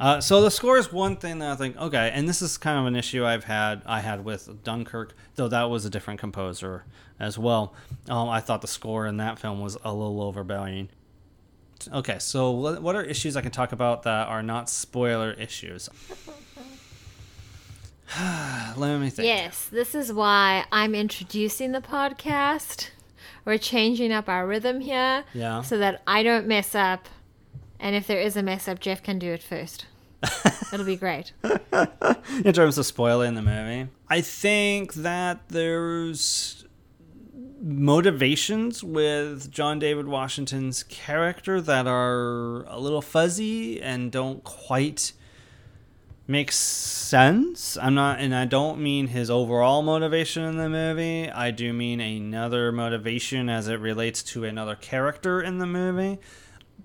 [0.00, 2.78] Uh, so the score is one thing that I think okay, and this is kind
[2.78, 6.84] of an issue I've had I had with Dunkirk, though that was a different composer
[7.20, 7.74] as well.
[8.08, 10.88] Um, I thought the score in that film was a little overbearing.
[11.92, 15.88] Okay, so what are issues I can talk about that are not spoiler issues?
[18.76, 19.26] Let me think.
[19.26, 22.90] Yes, this is why I'm introducing the podcast.
[23.44, 25.24] We're changing up our rhythm here.
[25.34, 25.62] Yeah.
[25.62, 27.08] So that I don't mess up.
[27.84, 29.84] And if there is a mess up, Jeff can do it first.
[30.72, 31.34] It'll be great.
[32.42, 36.64] In terms of spoiling the movie, I think that there's
[37.60, 45.12] motivations with John David Washington's character that are a little fuzzy and don't quite
[46.26, 47.76] make sense.
[47.76, 51.30] I'm not, and I don't mean his overall motivation in the movie.
[51.30, 56.18] I do mean another motivation as it relates to another character in the movie.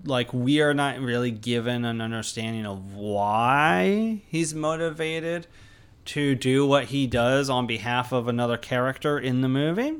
[0.04, 5.46] Like, we are not really given an understanding of why he's motivated
[6.06, 9.96] to do what he does on behalf of another character in the movie.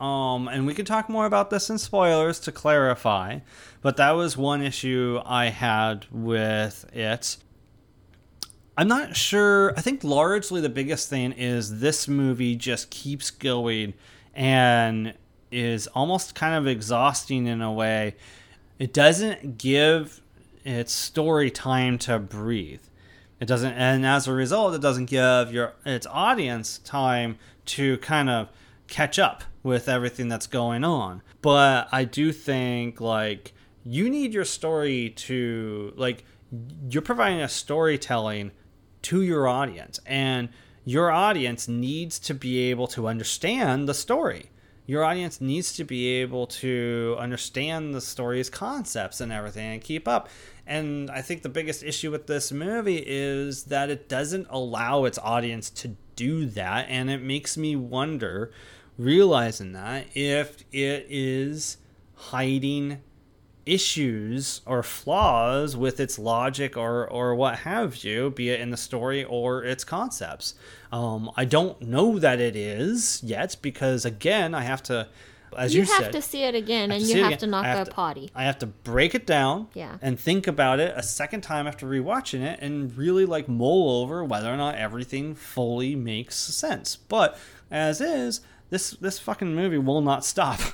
[0.00, 3.38] Um, and we could talk more about this in spoilers to clarify,
[3.80, 7.38] but that was one issue I had with it.
[8.76, 9.72] I'm not sure.
[9.76, 13.94] I think largely the biggest thing is this movie just keeps going
[14.34, 15.14] and
[15.50, 18.16] is almost kind of exhausting in a way.
[18.78, 20.20] It doesn't give
[20.64, 22.82] its story time to breathe.
[23.40, 28.30] It doesn't, and as a result, it doesn't give your its audience time to kind
[28.30, 28.48] of
[28.86, 31.22] catch up with everything that's going on.
[31.42, 33.52] But I do think like
[33.84, 36.24] you need your story to like
[36.88, 38.52] you're providing a storytelling
[39.02, 40.48] to your audience and
[40.84, 44.50] your audience needs to be able to understand the story.
[44.86, 50.06] Your audience needs to be able to understand the story's concepts and everything and keep
[50.06, 50.28] up.
[50.66, 55.18] And I think the biggest issue with this movie is that it doesn't allow its
[55.18, 56.86] audience to do that.
[56.88, 58.52] And it makes me wonder
[58.96, 61.78] realizing that if it is
[62.14, 63.02] hiding
[63.66, 68.76] issues or flaws with its logic or or what have you, be it in the
[68.76, 70.54] story or its concepts.
[70.92, 75.08] Um, I don't know that it is yet because again, I have to,
[75.56, 77.38] as you, you have said, to see it again, and you have again.
[77.38, 78.30] to knock have a to- potty.
[78.34, 79.98] I have to break it down Yeah.
[80.00, 84.24] and think about it a second time after rewatching it and really like mull over
[84.24, 86.96] whether or not everything fully makes sense.
[86.96, 87.36] But
[87.70, 90.60] as is, this this fucking movie will not stop.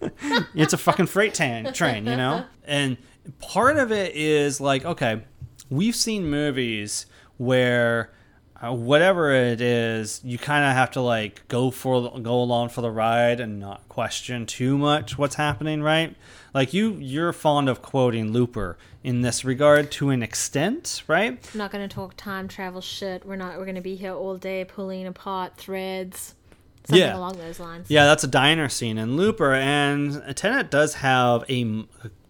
[0.54, 2.44] it's a fucking freight tan- train, you know?
[2.64, 2.96] And
[3.40, 5.22] part of it is like, okay,
[5.70, 7.06] we've seen movies
[7.38, 8.12] where
[8.62, 12.80] uh, whatever it is, you kind of have to like go for go along for
[12.80, 16.16] the ride and not question too much what's happening, right?
[16.54, 21.38] Like you you're fond of quoting Looper in this regard to an extent, right?
[21.52, 23.26] I'm not going to talk time travel shit.
[23.26, 23.58] We're not.
[23.58, 26.34] We're going to be here all day pulling apart threads.
[26.86, 27.16] Something Yeah.
[27.16, 27.86] along those lines.
[27.90, 31.84] Yeah, that's a diner scene in Looper, and Tenet does have a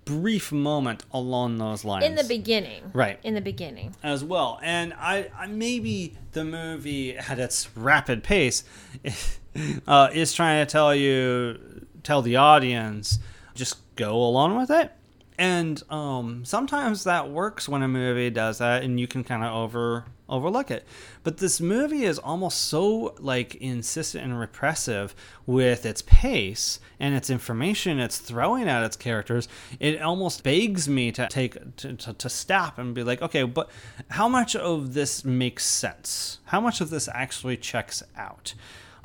[0.05, 2.83] brief moment along those lines In the beginning.
[2.93, 3.19] Right.
[3.25, 3.95] In the beginning.
[4.03, 4.59] as well.
[4.63, 8.63] And I, I maybe the movie at its rapid pace
[9.87, 13.19] uh, is trying to tell you, tell the audience,
[13.55, 14.93] just go along with it.
[15.39, 19.55] And um, sometimes that works when a movie does that, and you can kind of
[19.55, 20.85] over overlook it.
[21.23, 25.15] But this movie is almost so like insistent and repressive
[25.47, 29.49] with its pace and its information it's throwing at its characters.
[29.79, 33.71] It almost begs me to take to, to, to stop and be like, okay, but
[34.11, 36.41] how much of this makes sense?
[36.47, 38.55] How much of this actually checks out?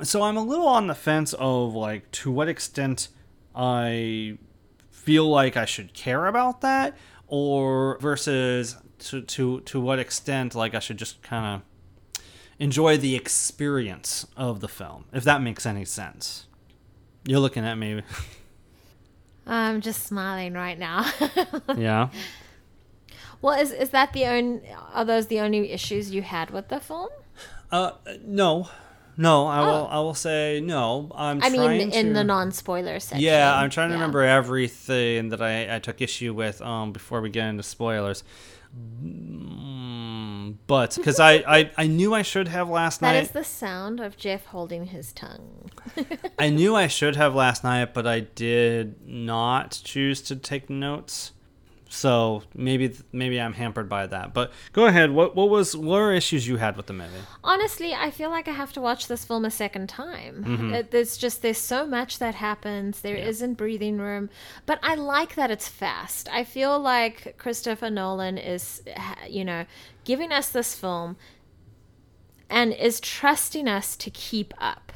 [0.04, 3.10] So I'm a little on the fence of like to what extent
[3.56, 4.38] I
[5.04, 6.96] feel like I should care about that
[7.28, 12.22] or versus to to to what extent like I should just kind of
[12.60, 16.46] enjoy the experience of the film if that makes any sense.
[17.26, 18.02] You're looking at me.
[19.48, 21.06] I'm just smiling right now.
[21.78, 22.10] Yeah.
[23.42, 24.62] well, is is that the only?
[24.94, 27.10] Are those the only issues you had with the film?
[27.72, 27.92] Uh,
[28.24, 28.70] no,
[29.17, 29.47] no.
[29.47, 29.88] I will.
[29.91, 31.12] I will say no.
[31.15, 31.41] I'm.
[31.41, 31.45] Oh.
[31.45, 33.21] I mean, in to- the non-spoiler section.
[33.24, 34.02] Yeah, I'm trying to Yeah.
[34.02, 38.24] remember everything that I, I took issue with um before we get into spoilers.
[39.04, 43.24] Mm, but because I, I I knew I should have last That night.
[43.24, 45.69] is the sound of Jeff holding his tongue.
[46.39, 51.34] I knew I should have last night, but I did not choose to take notes.
[51.93, 54.34] So maybe maybe I'm hampered by that.
[54.34, 55.12] But go ahead.
[55.12, 57.19] What what was what were issues you had with the movie?
[57.43, 60.45] Honestly, I feel like I have to watch this film a second time.
[60.47, 60.73] Mhm.
[60.73, 63.01] It, there's just there's so much that happens.
[63.01, 64.30] There not breathing room,
[64.65, 66.30] but I like that it's fast.
[66.32, 68.82] I feel like Christopher Nolan is,
[69.27, 69.65] you know,
[70.06, 71.17] giving us this film
[72.49, 74.93] and is trusting us to keep up.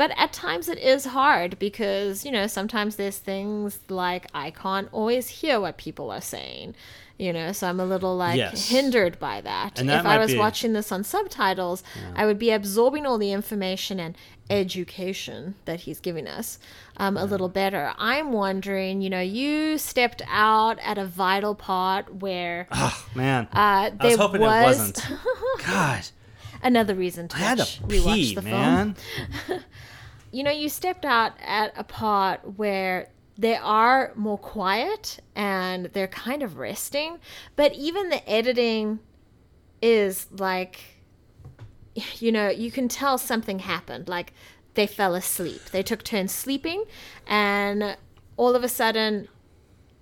[0.00, 4.88] But at times it is hard because, you know, sometimes there's things like I can't
[4.92, 6.74] always hear what people are saying.
[7.18, 8.70] You know, so I'm a little like Yes.
[8.70, 9.78] hindered by that.
[9.78, 11.82] And that if I was be- watching this on subtitles,
[12.16, 14.16] I would be absorbing all the information and
[14.48, 16.58] education that he's giving us
[16.96, 17.92] um, a little better.
[17.98, 23.56] I'm wondering, you know, you stepped out at a vital part where Oh man, uh,
[23.56, 25.06] I was there hoping was it wasn't.
[25.66, 26.06] God,
[26.62, 28.94] another reason to I had watch, to rewatch pee, the man.
[29.46, 29.60] film.
[30.30, 36.08] You know, you stepped out at a part where they are more quiet and they're
[36.08, 37.18] kind of resting,
[37.56, 39.00] but even the editing
[39.82, 41.00] is like
[42.18, 44.08] you know, you can tell something happened.
[44.08, 44.32] Like
[44.74, 45.62] they fell asleep.
[45.72, 46.84] They took turns sleeping,
[47.26, 47.96] and
[48.36, 49.28] all of a sudden,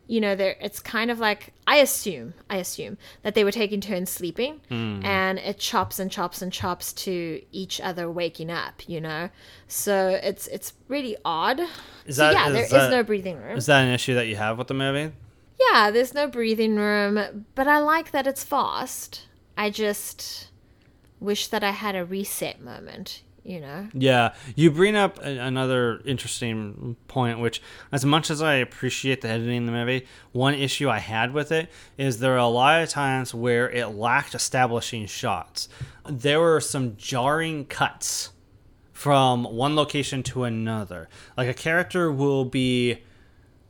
[0.08, 3.80] you know, there it's kind of like I assume, I assume that they were taking
[3.80, 5.04] turns sleeping, Hmm.
[5.04, 8.82] and it chops and chops and chops to each other waking up.
[8.88, 9.28] You know,
[9.68, 11.60] so it's it's really odd.
[12.06, 13.56] Is so that yeah, there is is that- no breathing room.
[13.56, 15.12] Is that an issue that you have with the movie?
[15.72, 19.26] Yeah, there's no breathing room, but I like that it's fast.
[19.56, 20.48] I just
[21.20, 23.88] wish that I had a reset moment, you know?
[23.94, 29.28] Yeah, you bring up a- another interesting point, which, as much as I appreciate the
[29.28, 32.82] editing in the movie, one issue I had with it is there are a lot
[32.82, 35.68] of times where it lacked establishing shots.
[36.06, 38.32] There were some jarring cuts
[38.92, 41.08] from one location to another.
[41.36, 43.02] Like a character will be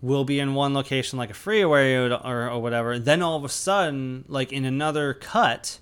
[0.01, 3.45] will be in one location like a freeway or, or, or whatever then all of
[3.45, 5.81] a sudden like in another cut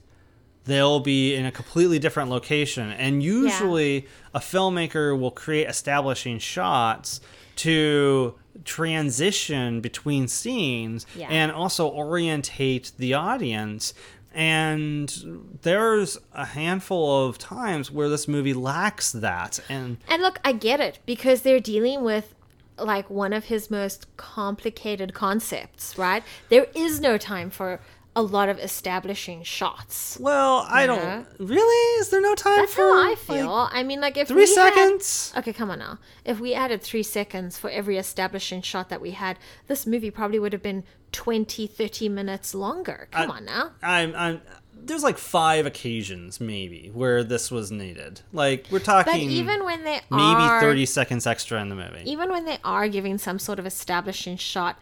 [0.66, 7.20] they'll be in a completely different location and usually a filmmaker will create establishing shots
[7.56, 11.28] to transition between scenes Yeah.
[11.30, 13.94] and also orientate the audience
[14.34, 20.52] and there's a handful of times where this movie lacks that and And look, I
[20.52, 22.34] get it because they're dealing with
[22.78, 26.22] like one of his most complicated concepts, right?
[26.50, 27.80] There is no time for
[28.16, 30.16] a lot of establishing shots.
[30.18, 33.68] well i don't really is there no time That's for how I like, feel.
[33.70, 35.32] I mean, like if three we had- seconds?
[35.36, 35.98] okay, come on now.
[36.24, 40.38] If we added three seconds for every establishing shot that we had, this movie probably
[40.38, 43.08] would have been 20, 30 minutes longer.
[43.10, 43.70] Come on now.
[43.82, 44.40] I'm, I'm
[44.74, 48.20] there's like five occasions maybe where this was needed.
[48.32, 51.76] Like we're talking But even when they are maybe are 30 seconds extra in the
[51.76, 52.02] movie.
[52.10, 54.78] even when they are giving some sort of establishing shot,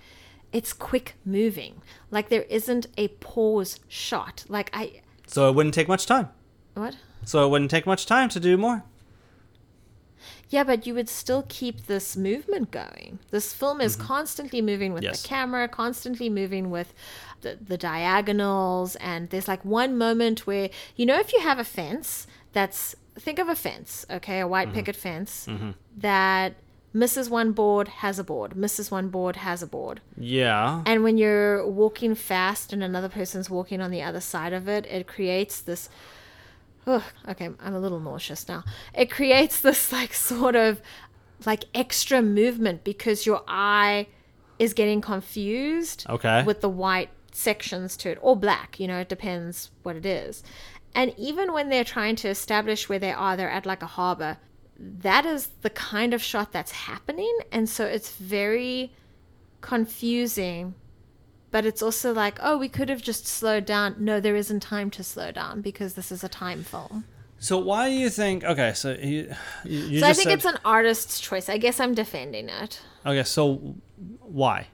[0.54, 1.82] it's quick moving.
[2.10, 4.44] Like there isn't a pause shot.
[4.48, 6.28] Like I So it wouldn't take much time.
[6.74, 6.96] what?
[7.26, 8.84] So it wouldn't take much time to do more.
[10.50, 13.18] Yeah, but you would still keep this movement going.
[13.30, 15.10] This film is constantly moving with Mm-hmm.
[15.12, 15.22] Yes.
[15.22, 16.94] the camera, constantly moving with
[17.40, 18.94] the, the diagonals.
[18.96, 23.38] And there's like one moment where, you know, if you have a fence that's, think
[23.38, 24.50] of a fence, okay, a Mm-hmm.
[24.50, 25.48] white picket fence
[25.96, 26.54] that
[26.94, 30.00] misses one board, has a board, misses one board, has a board.
[30.16, 30.82] Yeah.
[30.86, 34.86] And when you're walking fast and another person's walking on the other side of it,
[34.86, 35.90] it creates this.
[36.86, 38.62] Ugh, okay, I'm a little nauseous now.
[38.94, 40.80] It creates this like sort of
[41.44, 44.06] like extra movement because your eye
[44.58, 46.44] is getting confused Okay.
[46.44, 50.44] with the white sections to it or black, you know, it depends what it is.
[50.94, 54.36] And even when they're trying to establish where they are, they're at like a harbor.
[54.78, 57.36] That is the kind of shot that's happening.
[57.52, 58.92] And so it's very
[59.60, 60.74] confusing
[61.50, 64.90] but it's also like oh we could have just slowed down no there isn't time
[64.90, 67.04] to slow down because this is a time film
[67.38, 68.44] So why do you think?
[68.44, 71.94] Okay, so you, you, so i think said, it's an artist's choice i guess i'm
[71.94, 73.76] defending it Okay, so
[74.20, 74.68] why?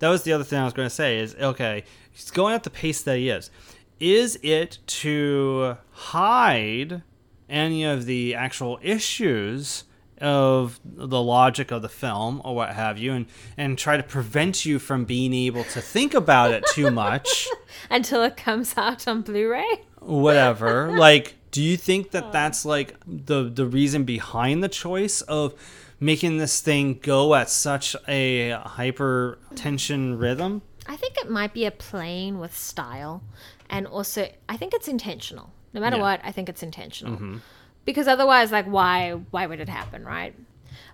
[0.00, 2.64] That was the other thing I was going to say is okay, he's going at
[2.64, 3.50] the pace that he is.
[4.00, 7.02] Is it to hide
[7.52, 9.84] any of the actual issues
[10.20, 13.26] of the logic of the film or what have you and
[13.56, 17.48] and try to prevent you from being able to think about it too much
[17.90, 19.82] Until it comes out on Blu-ray.
[20.00, 22.30] whatever like do you think that oh.
[22.32, 25.54] that's like the the reason behind the choice of
[25.98, 31.64] making this thing go at such a hyper tension rhythm I think it might be
[31.64, 33.22] a playing with style,
[33.70, 35.52] and also I think it's intentional.
[35.72, 36.02] No matter Yeah.
[36.02, 37.14] what, I think it's intentional.
[37.14, 37.36] Mm-hmm.
[37.84, 40.34] Because otherwise, like, why why would it happen, right?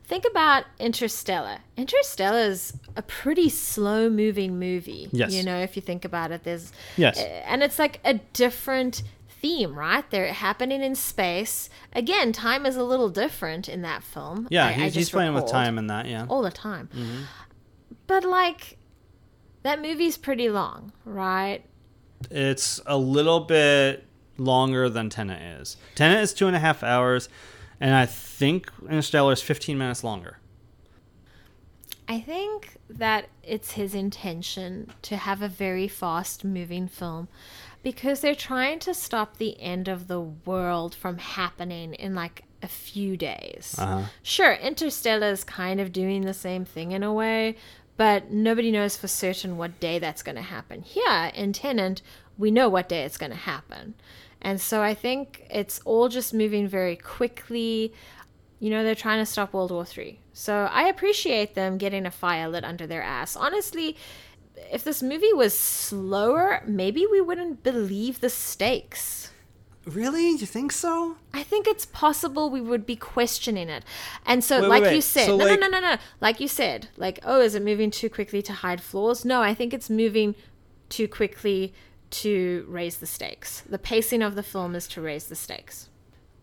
[0.05, 1.59] Think about Interstellar.
[1.76, 5.09] Interstellar is a pretty slow moving movie.
[5.12, 5.33] Yes.
[5.35, 7.18] You know, if you think about it, there's Yes.
[7.18, 10.09] Eh, and it's like a different theme, right?
[10.11, 11.68] They're happening in space.
[11.93, 14.49] Again, time is a little different in that film.
[14.51, 16.89] yeah I- I he's, he's playing with time in that yeah all the time.
[16.95, 17.22] Mm-hmm.
[18.07, 18.79] But like
[19.62, 21.62] that movie's pretty long, right?
[22.33, 24.05] it's a little bit
[24.39, 25.76] longer than Tenet is.
[25.95, 27.28] Tenet is two and a half hours,
[27.80, 30.39] and I think Interstellar is 15 minutes longer.
[32.11, 37.28] I think that it's his intention to have a very fast moving film
[37.82, 42.68] because they're trying to stop the end of the world from happening in like a
[42.68, 43.76] few days.
[43.78, 44.05] Uh-huh.
[44.22, 47.57] Sure, Interstellar is kind of doing the same thing in a way,
[47.99, 50.82] but nobody knows for certain what day that's going to happen.
[50.82, 52.01] Here in Tenet,
[52.39, 53.95] we know what day it's going to happen.
[54.41, 57.93] And so I think it's all just moving very quickly
[58.61, 62.11] you know they're trying to stop world war three so i appreciate them getting a
[62.11, 63.97] fire lit under their ass honestly
[64.72, 69.30] if this movie was slower maybe we wouldn't believe the stakes
[69.86, 70.28] Really?
[70.28, 71.16] You think so?
[71.32, 73.84] I think it's possible we would be questioning it.
[74.26, 74.97] And so, wait, like wait.
[74.97, 75.97] you said, So, no, like- no, no, no, no.
[76.20, 79.24] Like you said, like, oh, is it moving too quickly to hide flaws?
[79.24, 80.34] No, I think it's moving
[80.91, 81.72] too quickly
[82.11, 83.62] to raise the stakes.
[83.68, 85.88] The pacing of the film is to raise the stakes.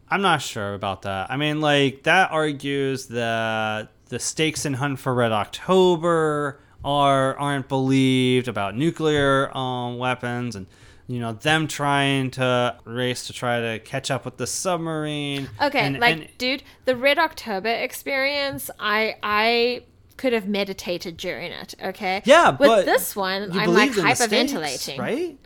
[0.10, 1.32] I'm not sure about that.
[1.32, 7.68] I mean, like that argues that the stakes in Hunt for Red October are aren't
[7.68, 10.68] believed about nuclear um, weapons and
[11.08, 15.50] you know them trying to race to try to catch up with the submarine.
[15.62, 19.84] Okay, and, like, and- dude, the Red October experience, I, I
[20.18, 21.76] could have meditated during it.
[21.84, 22.22] Okay.
[22.26, 24.98] yeah, With but this one, I'm like the stakes, hyperventilating.
[24.98, 25.38] right?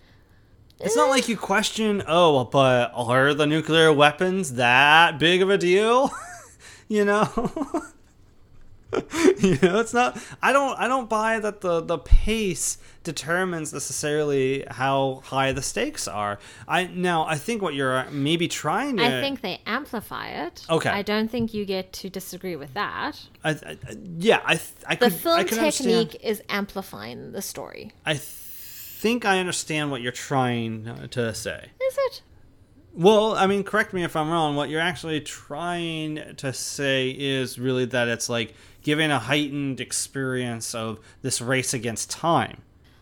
[0.81, 5.57] It's not like you question, oh, but are the nuclear weapons that big of a
[5.57, 6.09] deal?
[6.87, 7.27] you know?
[9.39, 14.65] you know, it's not I don't I don't buy that the the pace determines necessarily
[14.69, 16.39] how high the stakes are.
[16.67, 20.65] I now I think what you're uh, maybe trying to I think they amplify it.
[20.69, 20.89] Okay.
[20.89, 23.19] I don't think you get to disagree with that.
[23.43, 23.77] I, I,
[24.17, 27.91] yeah, I th- I The could film I could understand- technique is amplifying the story.
[28.07, 28.19] I
[28.99, 31.69] think I understand what you're trying uh, to say.
[31.81, 32.21] Is it?
[32.93, 34.57] Well, I mean, correct me if I'm wrong.
[34.57, 40.75] What you're actually trying to say is really that it's like giving a heightened experience
[40.75, 42.61] of this race against time.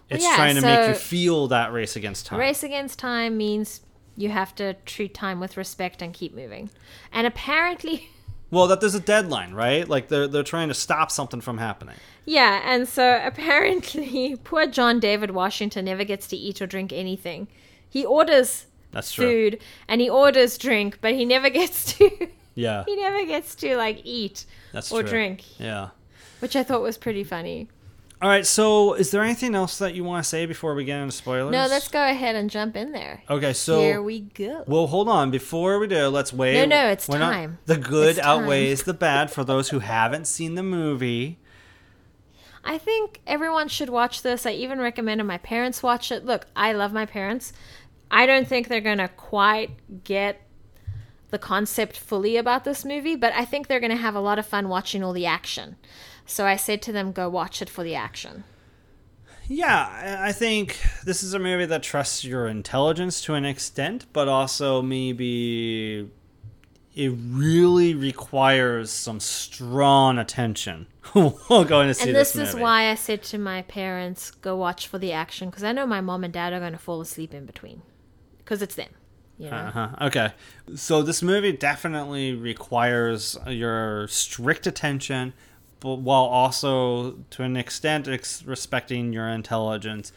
[0.09, 2.39] It's yeah, trying to make you feel that race against time.
[2.39, 3.81] Race against time means
[4.15, 6.69] you have to treat time with respect and keep moving.
[7.11, 8.09] And apparently,
[8.49, 9.87] Well, that there's a deadline, right?
[9.87, 11.95] Like they're they're trying to stop something from happening.
[12.25, 17.47] yeah, and so apparently, poor John David Washington never gets to eat or drink anything.
[17.89, 19.25] He orders That's true.
[19.51, 22.27] food and he orders drink, but he never gets to.
[22.55, 25.09] Yeah, he never gets to like eat that's or true.
[25.11, 25.89] drink, Yeah.
[26.39, 27.67] which I thought was pretty funny.
[28.19, 28.45] All right.
[28.45, 31.51] So, is there anything else that you want to say before we get into spoilers?
[31.51, 33.21] No, let's go ahead and jump in there.
[33.29, 33.53] Okay.
[33.53, 34.63] So Here we go.
[34.65, 35.29] Well, hold on.
[35.29, 36.55] Before we do, let's wait.
[36.55, 37.59] No, no, it's We're not- time.
[37.65, 38.25] the good time.
[38.25, 41.37] outweighs the bad for those who haven't seen the movie.
[42.65, 44.45] I think everyone should watch this.
[44.45, 46.25] I even recommended my parents watch it.
[46.25, 47.53] Look, I love my parents.
[48.11, 50.41] I don't think they're going to quite get
[51.29, 54.39] the concept fully about this movie, but I think they're going to have a lot
[54.39, 55.75] of fun watching all the action.
[56.27, 58.43] So I said to them, go watch it for the action.
[59.47, 64.27] Yeah, I- think this is a movie that trusts your intelligence to an extent, but
[64.27, 66.09] also maybe
[66.93, 72.89] it really requires some strong attention while going to see and this, this, is why
[72.89, 76.25] I said to my parents, go watch for the action, because I know my mom
[76.25, 77.83] and dad are going to fall asleep in between.
[78.39, 78.89] Because it's them.
[79.37, 79.57] You know?
[79.57, 79.89] Uh-huh.
[80.07, 80.31] Okay.
[80.75, 85.33] So this movie definitely requires your strict attention,
[85.79, 90.11] but while also, to an extent, ex- respecting your intelligence.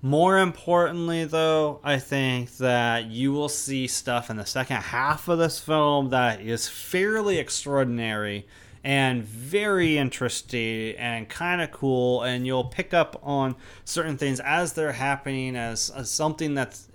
[0.00, 5.38] More importantly, though, I think that you will see stuff in the second half of
[5.38, 8.46] this film that is fairly extraordinary
[8.84, 14.74] and very interesting and kind of cool, and you'll pick up on certain things as
[14.74, 16.88] they're happening as, as something that's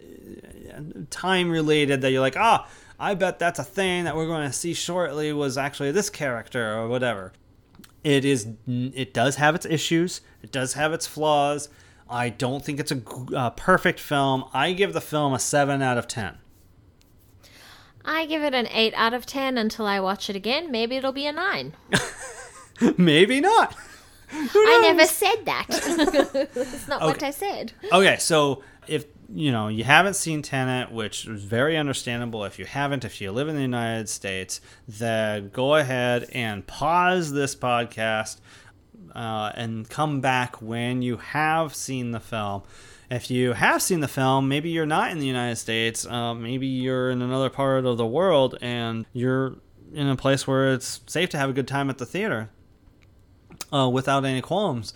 [1.10, 2.68] time related that you're like, ah,
[3.00, 6.74] I bet that's a thing that we're going to see shortly was actually this character
[6.74, 7.34] or whatever.
[8.04, 8.48] It is.
[8.68, 10.22] It does have its issues.
[10.42, 11.70] It does have its flaws.
[12.10, 13.02] I don't think it's a
[13.36, 14.44] uh, perfect film.
[14.54, 16.38] I give the film a seven out of ten.
[18.06, 20.72] I give it an 8 out of 10 until I watch it again.
[20.72, 21.74] Maybe it'll be a 9.
[22.98, 23.76] Maybe not.
[24.32, 25.68] I never said that.
[26.54, 27.72] That's not what I said.
[27.92, 32.66] Okay, so if you know you haven't seen Tenet, which is very understandable if you
[32.66, 38.38] haven't, if you live in the United States, then go ahead and pause this podcast
[39.16, 42.64] uh, and come back when you have seen the film.
[43.10, 46.68] If you have seen the film, maybe you're not in the United States, uh, maybe
[46.68, 49.56] you're in another part of the world, and you're
[49.94, 52.50] in a place where it's safe to have a good time at the theater
[53.72, 54.94] uh, without any qualms.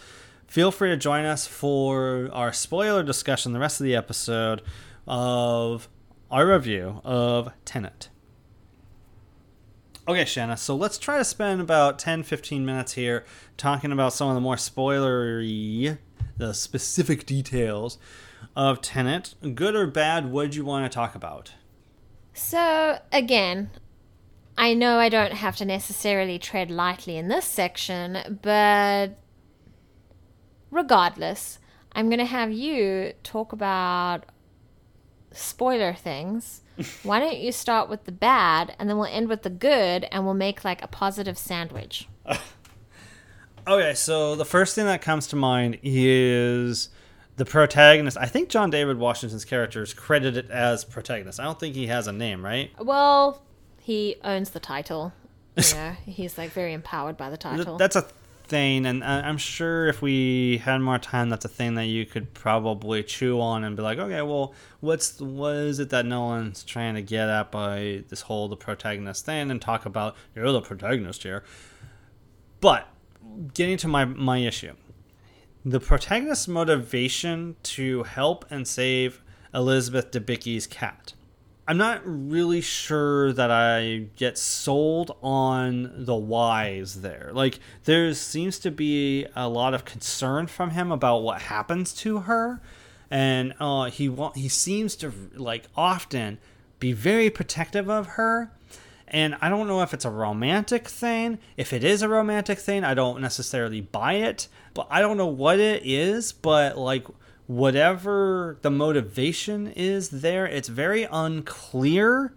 [0.47, 4.61] Feel free to join us for our spoiler discussion, the rest of the episode
[5.05, 5.89] of
[6.31, 8.09] our review of Tenet.
[10.07, 13.25] Okay, Shanna, so let's try to spend about 10 15 minutes here
[13.57, 15.97] talking about some of the more spoilery,
[16.37, 17.97] the specific details
[18.55, 19.35] of Tenet.
[19.53, 21.51] Good or bad, what do you want to talk about?
[22.33, 23.69] So, again,
[24.57, 29.17] I know I don't have to necessarily tread lightly in this section, but
[30.71, 31.59] regardless,
[31.93, 34.25] I'm going to have you talk about
[35.31, 36.61] spoiler things.
[37.03, 40.25] Why don't you start with the bad and then we'll end with the good and
[40.25, 42.07] we'll make like a positive sandwich?
[43.67, 46.87] Okay, so the first thing that comes to mind is
[47.35, 48.17] the protagonist.
[48.17, 51.37] I think John David Washington's character is credited as protagonist.
[51.39, 52.71] I don't think he has a name, right?
[52.79, 53.41] Well,
[53.81, 55.13] he owns the title.
[55.57, 57.77] You know, he's like very empowered by the title.
[57.77, 58.05] That's a
[58.47, 62.05] thing, and I- I'm sure if we had more time, that's a thing that you
[62.05, 66.63] could probably chew on and be like, okay, well, what's what is it that Nolan's
[66.63, 70.61] trying to get at by this whole the protagonist thing, and talk about you're the
[70.61, 71.43] protagonist here.
[72.59, 72.87] But
[73.53, 74.73] getting to my my issue,
[75.65, 79.21] the protagonist's motivation to help and save
[79.53, 81.13] Elizabeth Debicki's Kat.
[81.69, 87.31] I'm not really sure that I get sold on the whys there.
[87.33, 92.19] Like there seems to be a lot of concern from him about what happens to
[92.19, 92.61] her,
[93.11, 96.37] and uh, he wa- he seems to like often
[96.79, 98.51] be very protective of her.
[99.09, 101.39] And I don't know if it's a romantic thing.
[101.55, 104.47] If it is a romantic thing, I don't necessarily buy it.
[104.73, 106.33] But I don't know what it is.
[106.33, 107.07] But like
[107.47, 112.33] whatever the motivation is there, it's very unclear.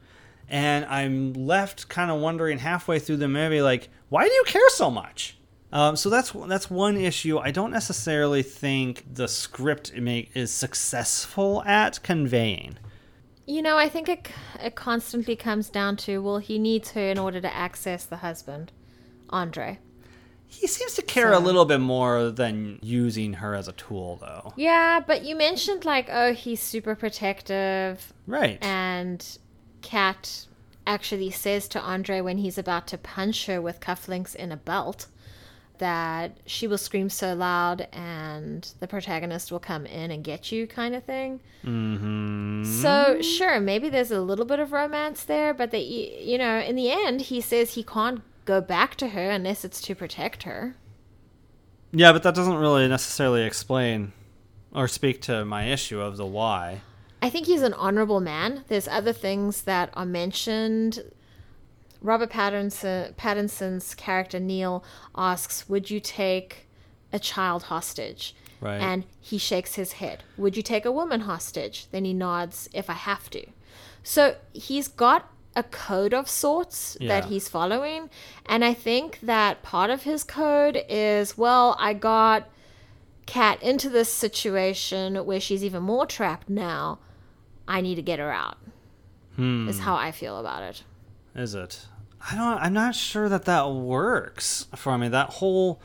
[0.48, 4.68] And I'm left kind of wondering halfway through the movie, like, why do you care
[4.70, 5.36] so much?
[5.72, 7.38] Um, so that's that's one issue.
[7.38, 12.76] I don't necessarily think the script make, is successful at conveying.
[13.46, 14.28] You know, I think it,
[14.60, 18.72] it constantly comes down to well, he needs her in order to access the husband,
[19.28, 19.78] Andre.
[20.50, 24.52] He seems to care a little bit more than using her as a tool, though.
[24.56, 28.12] Yeah, but you mentioned like, oh, he's super protective.
[28.26, 28.58] Right.
[28.60, 29.24] And
[29.80, 30.46] Kat
[30.86, 35.06] actually says to Andre when he's about to punch her with cufflinks in a belt
[35.78, 40.66] that she will scream so loud and the protagonist will come in and get you
[40.66, 41.40] kind of thing.
[41.64, 42.64] Mm-hmm.
[42.64, 46.76] So sure, maybe there's a little bit of romance there, but you you know, in
[46.76, 50.76] the end, he says he can't go back to her unless it's to protect her.
[51.92, 54.12] Yeah, but that doesn't really necessarily explain
[54.72, 56.82] or speak to my issue of the why.
[57.20, 58.64] I think he's an honorable man.
[58.68, 61.02] There's other things that are mentioned.
[62.00, 64.82] Robert Pattinson, Pattinson's character Neil
[65.14, 66.66] asks, "Would you take
[67.12, 68.80] a child hostage?" Right.
[68.80, 70.22] And he shakes his head.
[70.38, 73.46] "Would you take a woman hostage?" Then he nods, "If I have to."
[74.02, 77.08] So he's got a code of sorts Yeah.
[77.08, 78.08] that he's following,
[78.46, 82.48] and I think that part of his code is, well, I got
[83.26, 86.98] Kat into this situation where she's even more trapped now.
[87.68, 88.58] I need to get her out.
[89.36, 89.68] Hmm.
[89.68, 90.82] Is how I feel about it.
[91.36, 91.86] Is it?
[92.30, 92.58] I don't.
[92.60, 95.08] I'm not sure that that works for me.
[95.08, 95.80] That whole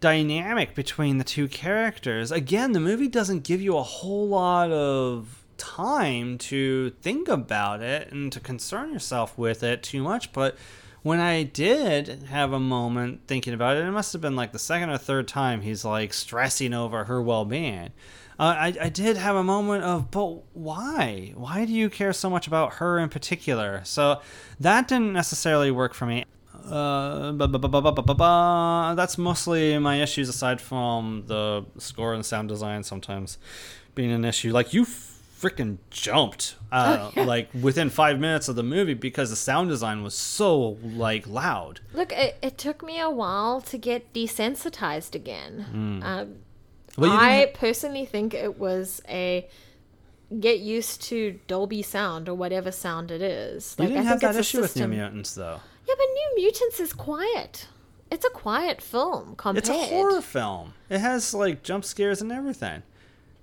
[0.00, 2.30] dynamic between the two characters.
[2.30, 8.10] Again, the movie doesn't give you a whole lot of time to think about it
[8.10, 10.32] and to concern yourself with it too much.
[10.32, 10.56] But
[11.02, 14.58] when I did have a moment thinking about it, it must have been like the
[14.58, 17.90] second or third time he's like stressing over her well being.
[18.38, 21.32] Uh, I, I did have a moment of, but why?
[21.34, 23.80] Why do you care so much about her in particular?
[23.84, 24.20] So
[24.60, 26.24] that didn't necessarily work for me.
[26.64, 28.94] Uh, ba- ba- ba.
[28.96, 33.38] that's mostly my issues aside from the score and sound design sometimes
[33.94, 34.52] being an issue.
[34.52, 34.86] Like you
[35.40, 37.24] freaking jumped uh, Oh, yeah.
[37.24, 41.80] like within five minutes of the movie because the sound design was so like loud.
[41.92, 45.66] Look, it, it took me a while to get desensitized again.
[45.72, 46.04] Mm.
[46.04, 46.34] Um,
[46.96, 49.48] Well, I personally think it was a
[50.40, 53.76] get used to Dolby sound or whatever sound it is.
[53.78, 54.88] You didn't I have that issue with New.
[54.88, 55.60] Mutants though.
[55.86, 57.68] Yeah, but New Mutants is quiet.
[58.10, 59.58] It's a quiet film compared.
[59.58, 60.74] It's a horror film.
[60.90, 62.82] It has like jump scares and everything.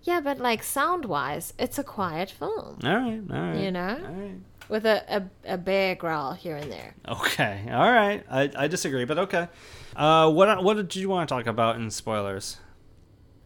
[0.05, 2.79] Yeah, but like sound wise, it's a quiet film.
[2.83, 3.59] All right, all right.
[3.59, 4.39] You know, All right.
[4.69, 6.93] with a, a a bear growl here and there.
[7.07, 8.23] Okay, all right.
[8.29, 9.47] I, I disagree, but okay.
[9.95, 12.57] Uh, what what did you want to talk about in spoilers?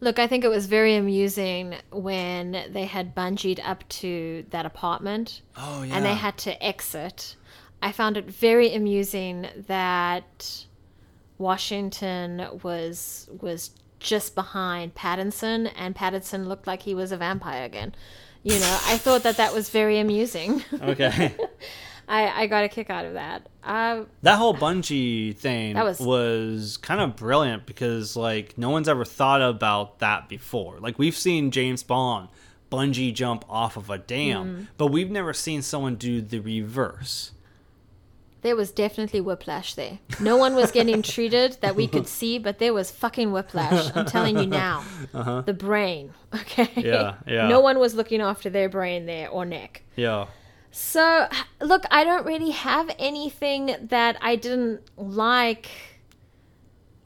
[0.01, 5.41] Look, I think it was very amusing when they had bungeed up to that apartment.
[5.57, 5.95] Oh, yeah.
[5.97, 7.35] And they had to exit.
[7.81, 10.65] I found it very amusing that
[11.37, 17.93] Washington was was just behind Pattinson, and Pattinson looked like he was a vampire again.
[18.43, 20.63] You know, I thought that that was very amusing.
[20.81, 21.35] Okay.
[22.07, 23.47] I I got a kick out of that.
[23.63, 28.89] Uh, That whole bungee thing That was- was, kind of brilliant because like no one's
[28.89, 30.79] ever thought about that before.
[30.79, 32.29] Like we've seen James Bond
[32.71, 34.67] bungee jump off of a dam, Mm.
[34.77, 37.31] but we've never seen someone do the reverse.
[38.41, 39.99] There was definitely whiplash there.
[40.19, 43.91] No one was getting treated that we could see, but there was fucking whiplash.
[43.95, 44.83] I'm telling you now.
[45.11, 45.41] Uh-huh.
[45.41, 46.69] The brain, okay?
[46.75, 47.47] Yeah, yeah.
[47.47, 49.81] No one was looking after their brain there or neck.
[49.95, 50.27] Yeah.
[50.71, 51.27] So,
[51.61, 55.69] look, I don't really have anything that I didn't like.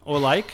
[0.03, 0.53] Or like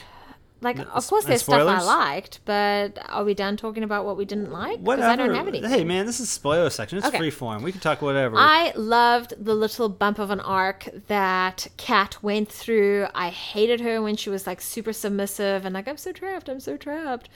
[0.61, 4.17] Like, of course, and there's stuff I liked, but are we done talking about what
[4.17, 4.83] we didn't like?
[4.83, 4.99] Because.
[5.01, 5.69] I don't have anything.
[5.69, 6.97] Hey man, this is spoiler section.
[6.97, 7.17] It's Okay.
[7.17, 7.63] free form.
[7.63, 8.35] We can talk whatever.
[8.37, 13.07] I loved the little bump of an arc that Kat went through.
[13.15, 16.59] I hated her when she was like super submissive and like I'm so trapped, I'm
[16.59, 17.29] so trapped.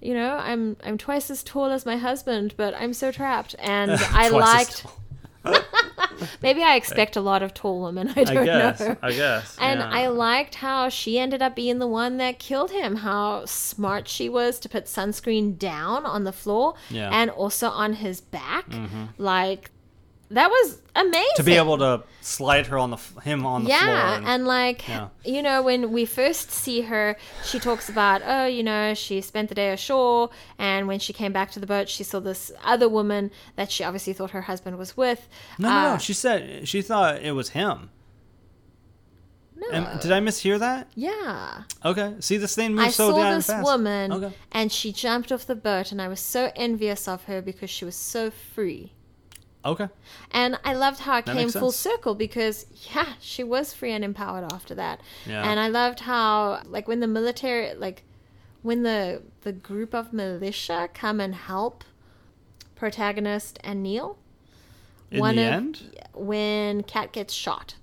[0.00, 3.54] You know, I'm I'm twice as tall as my husband, but I'm so trapped.
[3.58, 4.86] And I liked
[6.42, 8.12] maybe I expect a lot of tall women.
[8.16, 8.96] I don't guess, know.
[9.02, 9.90] I guess, And yeah.
[9.90, 12.96] I liked how she ended up being the one that killed him.
[12.96, 17.10] How smart she was to put sunscreen down on the floor Yeah.
[17.12, 18.68] and also on his back.
[18.70, 19.08] Mhm.
[19.18, 19.70] Like
[20.30, 23.80] that was amazing to be able to slide her on the him on the floor.
[23.80, 25.08] yeah and, like yeah.
[25.24, 29.48] you know when we first see her she talks about oh you know she spent
[29.50, 32.88] the day ashore and when she came back to the boat she saw this other
[32.88, 35.98] woman that she obviously thought her husband was with No, no, Uh, no.
[35.98, 37.90] She said she thought it was him.
[39.56, 39.66] no.
[39.72, 40.88] Am- did I mishear that?
[40.94, 42.14] yeah Okay.
[42.20, 43.64] See, this thing moves I so saw damn this fast.
[43.64, 44.32] woman Okay.
[44.52, 47.84] and she jumped off the boat and I was so envious of her because she
[47.84, 48.93] was so free.
[49.64, 49.88] Okay.
[50.30, 54.04] And I loved how it That came full circle because yeah, she was free and
[54.04, 55.00] empowered after that.
[55.26, 55.48] Yeah.
[55.48, 58.02] And I loved how like when the military like
[58.62, 61.84] when the the group of militia come and help
[62.74, 64.18] protagonist and Neil
[65.10, 65.98] In the end?
[66.12, 67.76] when Kat gets shot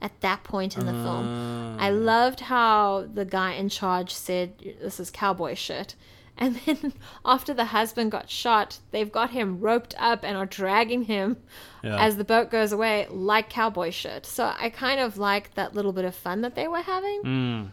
[0.00, 1.28] at that point in the film.
[1.28, 1.76] Uh.
[1.78, 5.94] I loved how the guy in charge said, This is cowboy shit.
[6.38, 6.92] And then
[7.24, 11.36] after the husband got shot, they've got him roped up and are dragging him
[11.82, 12.02] Yeah.
[12.02, 14.26] as the boat goes away like cowboy shit.
[14.26, 17.22] So I kind of liked that little bit of fun that they were having.
[17.24, 17.68] Mm.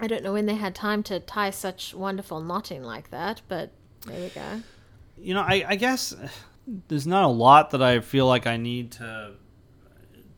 [0.00, 3.70] I don't know when they had time to tie such wonderful knotting like that, but
[4.06, 4.62] there we go.
[5.16, 6.14] You know, I, I guess
[6.88, 9.32] there's not a lot that I feel like I need to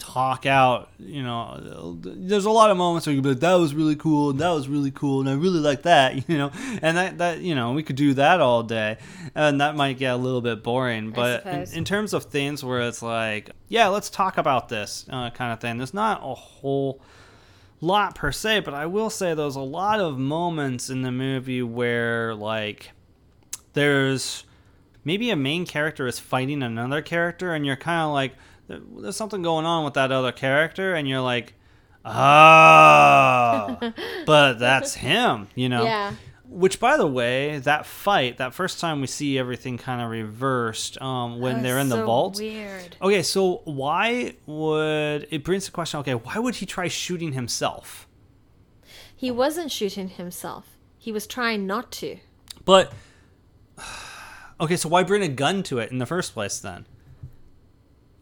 [0.04, 0.90] talk out.
[0.98, 4.30] You know, there's a lot of moments where you be like, "That was really cool,"
[4.30, 6.28] and "That was really cool," and I really like that.
[6.28, 6.50] You know,
[6.82, 8.98] and that that you know we could do that all day,
[9.34, 11.10] and that might get a little bit boring.
[11.10, 15.30] But in, in terms of things where it's like, yeah, let's talk about this uh,
[15.30, 15.78] kind of thing.
[15.78, 17.00] There's not a whole
[17.80, 21.62] lot per se, but I will say there's a lot of moments in the movie
[21.62, 22.92] where like
[23.74, 24.44] there's
[25.04, 29.16] maybe a main character is fighting another character and you're kind of like "There- there's
[29.16, 31.54] something going on with that other character and you're like
[32.04, 33.78] ah
[34.26, 36.14] but that's him you know Yeah.
[36.48, 41.00] which by the way that fight that first time we see everything kind of reversed
[41.02, 42.96] um, when they're was in the vault weird.
[43.02, 48.06] okay so why would it brings the question okay why would he try shooting himself
[49.16, 50.64] He wasn't shooting himself.
[50.98, 52.18] He was trying not to.
[52.64, 52.92] But
[54.60, 56.84] okay, so why bring a gun to it in the first place then?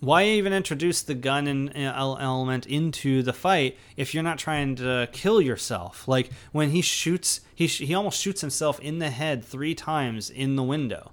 [0.03, 4.75] Why even introduce the gun in, uh, element into the fight if you're not trying
[4.77, 6.09] to kill yourself?
[6.09, 10.29] Like when he shoots, he sh- he almost shoots himself in the head three times
[10.29, 11.13] in the window.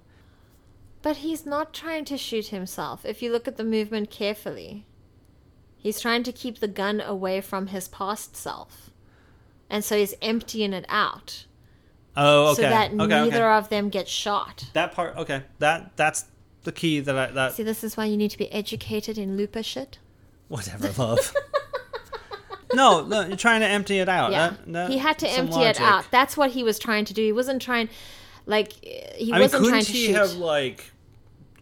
[1.02, 3.06] But he's not trying to shoot himself.
[3.06, 4.86] If you look at the movement carefully,
[5.76, 8.90] he's trying to keep the gun away from his past self.
[9.70, 11.46] And so he's emptying it out.
[12.16, 12.62] Oh, okay.
[12.62, 13.56] so that okay, neither okay.
[13.56, 14.64] of them get shot.
[14.72, 15.16] that part.
[15.16, 16.24] Okay, that that's
[16.64, 19.36] the key that I that See, this is why you need to be educated in
[19.36, 19.98] Looper shit.
[20.48, 21.34] whatever love.
[22.74, 24.30] no, no, you're trying to empty it out.
[24.32, 26.06] Yeah, That- that- he had to some empty it out.
[26.10, 27.22] That's what he was trying to do.
[27.22, 27.88] He wasn't trying,
[28.46, 30.14] like, he I mean, wasn't couldn't trying to he shoot.
[30.16, 30.92] have like?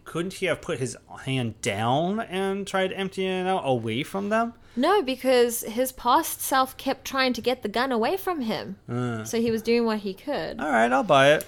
[0.05, 4.53] Couldn't he have put his hand down and tried emptying it out away from them?
[4.75, 8.77] No, because his past self kept trying to get the gun away from him.
[8.89, 9.23] Uh.
[9.23, 10.59] So he was doing what he could.
[10.59, 11.45] All right, I'll buy it.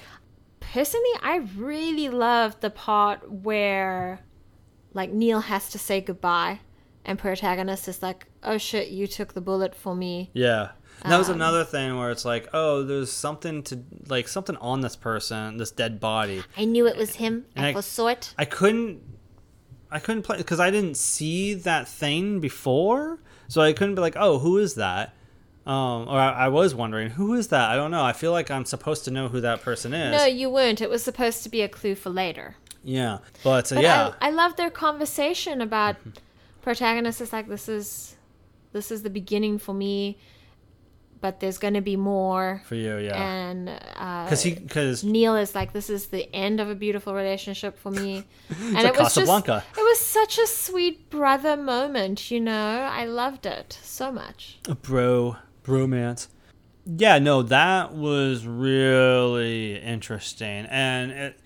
[0.72, 4.22] Personally, I really loved the part where,
[4.94, 6.62] like, Neil has to say goodbye,
[7.04, 10.70] and protagonist is like, "Oh shit, you took the bullet for me." Yeah.
[11.04, 14.56] And that was Um, another thing where it's like, oh, there's something to like something
[14.58, 16.44] on this person, this dead body.
[16.56, 17.46] I knew it was him.
[17.56, 18.36] And I I- foresaw it.
[18.38, 19.02] I couldn't
[19.94, 23.20] I couldn't play because I didn't see that thing before,
[23.50, 25.14] so I couldn't be like, oh, who is that?
[25.66, 27.70] Um, or I, I was wondering who is that?
[27.70, 28.04] I don't know.
[28.04, 30.18] I feel like I'm supposed to know who that person is.
[30.18, 30.82] No, you weren't.
[30.82, 32.56] It was supposed to be a clue for later.
[32.84, 35.98] yeah, but, uh, But yeah, I, I love their conversation about
[36.62, 38.16] protagonist is like this is
[38.74, 40.18] this is the beginning for me,
[41.20, 42.64] but there's going to be more.
[42.66, 46.60] for you, yeah, And uh, because he because Neil is like this is the end
[46.60, 49.64] of a beautiful relationship for me, and it was Casablanca.
[49.68, 52.32] just it was such a sweet brother moment.
[52.32, 54.58] You know, I loved it so much.
[54.82, 56.28] bro bromance.
[56.86, 61.40] Yeah, no, that was really interesting, and it.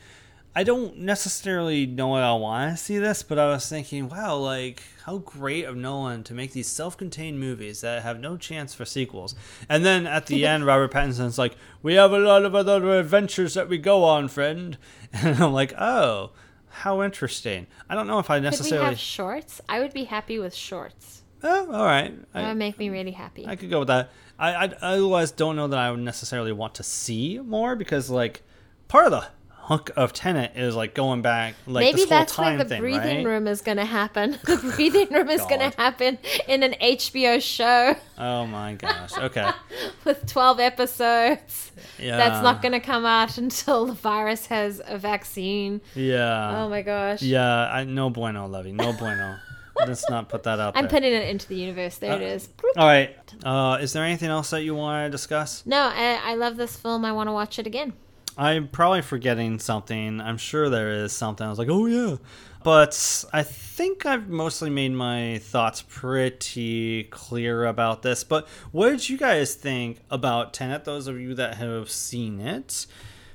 [0.58, 4.38] I don't necessarily know what I want to see this, but I was thinking, wow,
[4.38, 8.86] like how great of Nolan to make these self-contained movies that have no chance for
[8.86, 9.36] sequels.
[9.68, 13.54] And then at the end, Robert Pattinson's like, "We have a lot of other adventures
[13.56, 14.78] that we go on, friend,"
[15.14, 16.32] and I'm like, oh,
[16.70, 17.68] how interesting.
[17.90, 18.88] I don't know if I Could we necessarily.
[18.88, 19.60] have shorts?
[19.68, 21.24] I would be happy with shorts.
[21.46, 22.12] Oh, all right.
[22.34, 23.46] That I- would make me really happy.
[23.48, 24.10] I could go with that.
[24.38, 28.44] I, I otherwise don't know that I would necessarily want to see more because like
[28.90, 32.38] part of the hook of Tenet is like going back like Maybe this whole that's
[32.38, 33.26] where time the thing, breathing right?
[33.26, 34.38] room is going to happen.
[34.46, 39.18] The breathing room is gonna happen in an HBO show Oh my gosh.
[39.18, 39.50] Okay.
[40.04, 41.72] with 12 episodes.
[41.98, 42.18] Yeah.
[42.18, 45.82] That's not going to come out until the virus has a vaccine.
[45.96, 46.64] Yeah.
[46.64, 47.22] Oh my gosh.
[47.22, 47.72] Yeah.
[47.72, 48.72] I no bueno, Levy.
[48.72, 49.38] No bueno.
[49.78, 50.90] Let's not put that out I'm there.
[50.90, 51.98] putting it into the universe.
[51.98, 52.50] There it is.
[52.78, 53.16] All right.
[53.44, 55.66] Uh, is there anything else that you want to discuss?
[55.66, 57.06] No, I, I love this film.
[57.06, 57.94] I want to watch it again.
[58.38, 60.20] I'm probably forgetting something.
[60.20, 61.46] I'm sure there is something.
[61.46, 62.18] I was like, oh yeah.
[62.64, 68.24] But I think I've mostly made my thoughts pretty clear about this.
[68.24, 70.84] But what did you guys think about Tenet?
[70.84, 72.88] Those of you that have seen it,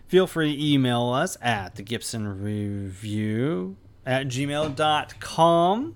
[0.09, 3.77] feel free to email us at the Gibson Review
[4.11, 5.95] at gmail.com.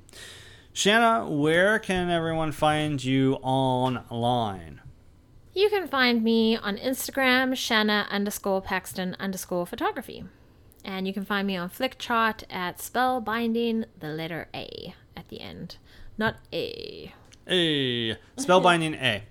[0.73, 4.81] Shanna, where can everyone find you online?
[5.53, 10.25] You can find me on Instagram, Shanna underscore Paxton underscore photography.
[10.85, 15.79] And you can find me on Flickchart at spellbinding the letter A at the end.
[16.17, 17.13] Not A.
[17.49, 19.25] A spellbinding A.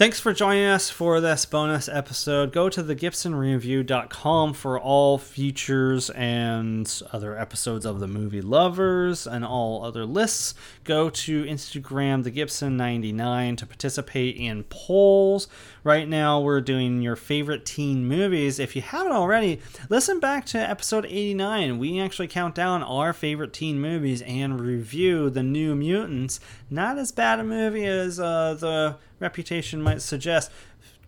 [0.00, 2.54] Thanks for joining us for this bonus episode.
[2.54, 9.84] Go to thegibsonreview.com for all features and other episodes of the movie Lovers and all
[9.84, 10.54] other lists.
[10.84, 15.48] Go to Instagram thegibson99 to participate in polls.
[15.84, 18.58] Right now we're doing your favorite teen movies.
[18.58, 21.78] If you haven't already, listen back to episode 89.
[21.78, 26.40] We actually count down our favorite teen movies and review The New Mutants.
[26.70, 30.50] Not as bad a movie as uh, the reputation might suggest.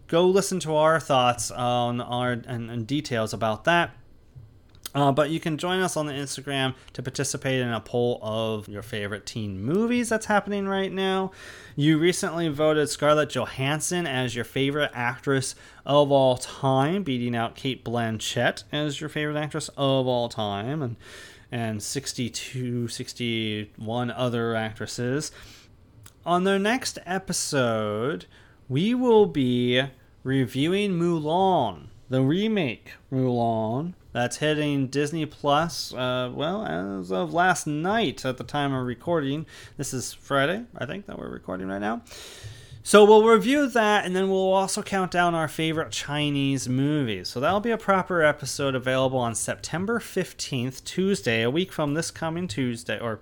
[0.07, 3.97] Go listen to our thoughts on our and, and details about that.
[4.95, 8.69] Uh, but you can join us on the Instagram to participate in a poll of
[8.69, 11.31] your favorite teen movies that's happening right now.
[11.77, 15.55] You recently voted Scarlett Johansson as your favorite actress
[15.87, 20.97] of all time, beating out Cate Blanchett as your favorite actress of all time, and
[21.51, 25.31] and 62, 61 other actresses.
[26.25, 28.27] On the next episode,
[28.69, 29.83] we will be
[30.23, 35.93] reviewing Mulan, the remake Mulan that's hitting Disney Plus.
[35.93, 39.47] Uh, well, as of last night at the time of recording,
[39.77, 42.03] this is Friday, I think that we're recording right now.
[42.85, 47.31] So we'll review that, and then we'll also count down our favorite Chinese movies.
[47.31, 52.13] So that'll be a proper episode available on September fifteenth, Tuesday, a week from this
[52.13, 53.19] coming Tuesday, or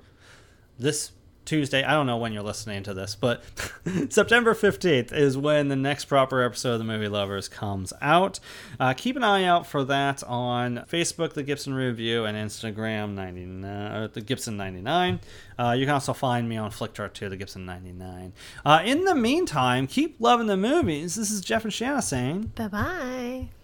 [0.78, 1.12] this
[1.44, 1.82] Tuesday.
[1.82, 3.42] I don't know when you're listening to this, but
[4.08, 8.40] September 15th is when the next proper episode of the Movie Lovers comes out.
[8.78, 13.64] Uh, keep an eye out for that on Facebook, The Gibson Review, and Instagram, 99,
[13.64, 15.20] uh, The Gibson 99.
[15.58, 18.32] Uh, you can also find me on Flickchart too, The Gibson 99.
[18.64, 21.16] Uh, in the meantime, keep loving the movies.
[21.16, 23.59] This is Jeff and Shanna saying Bye bye.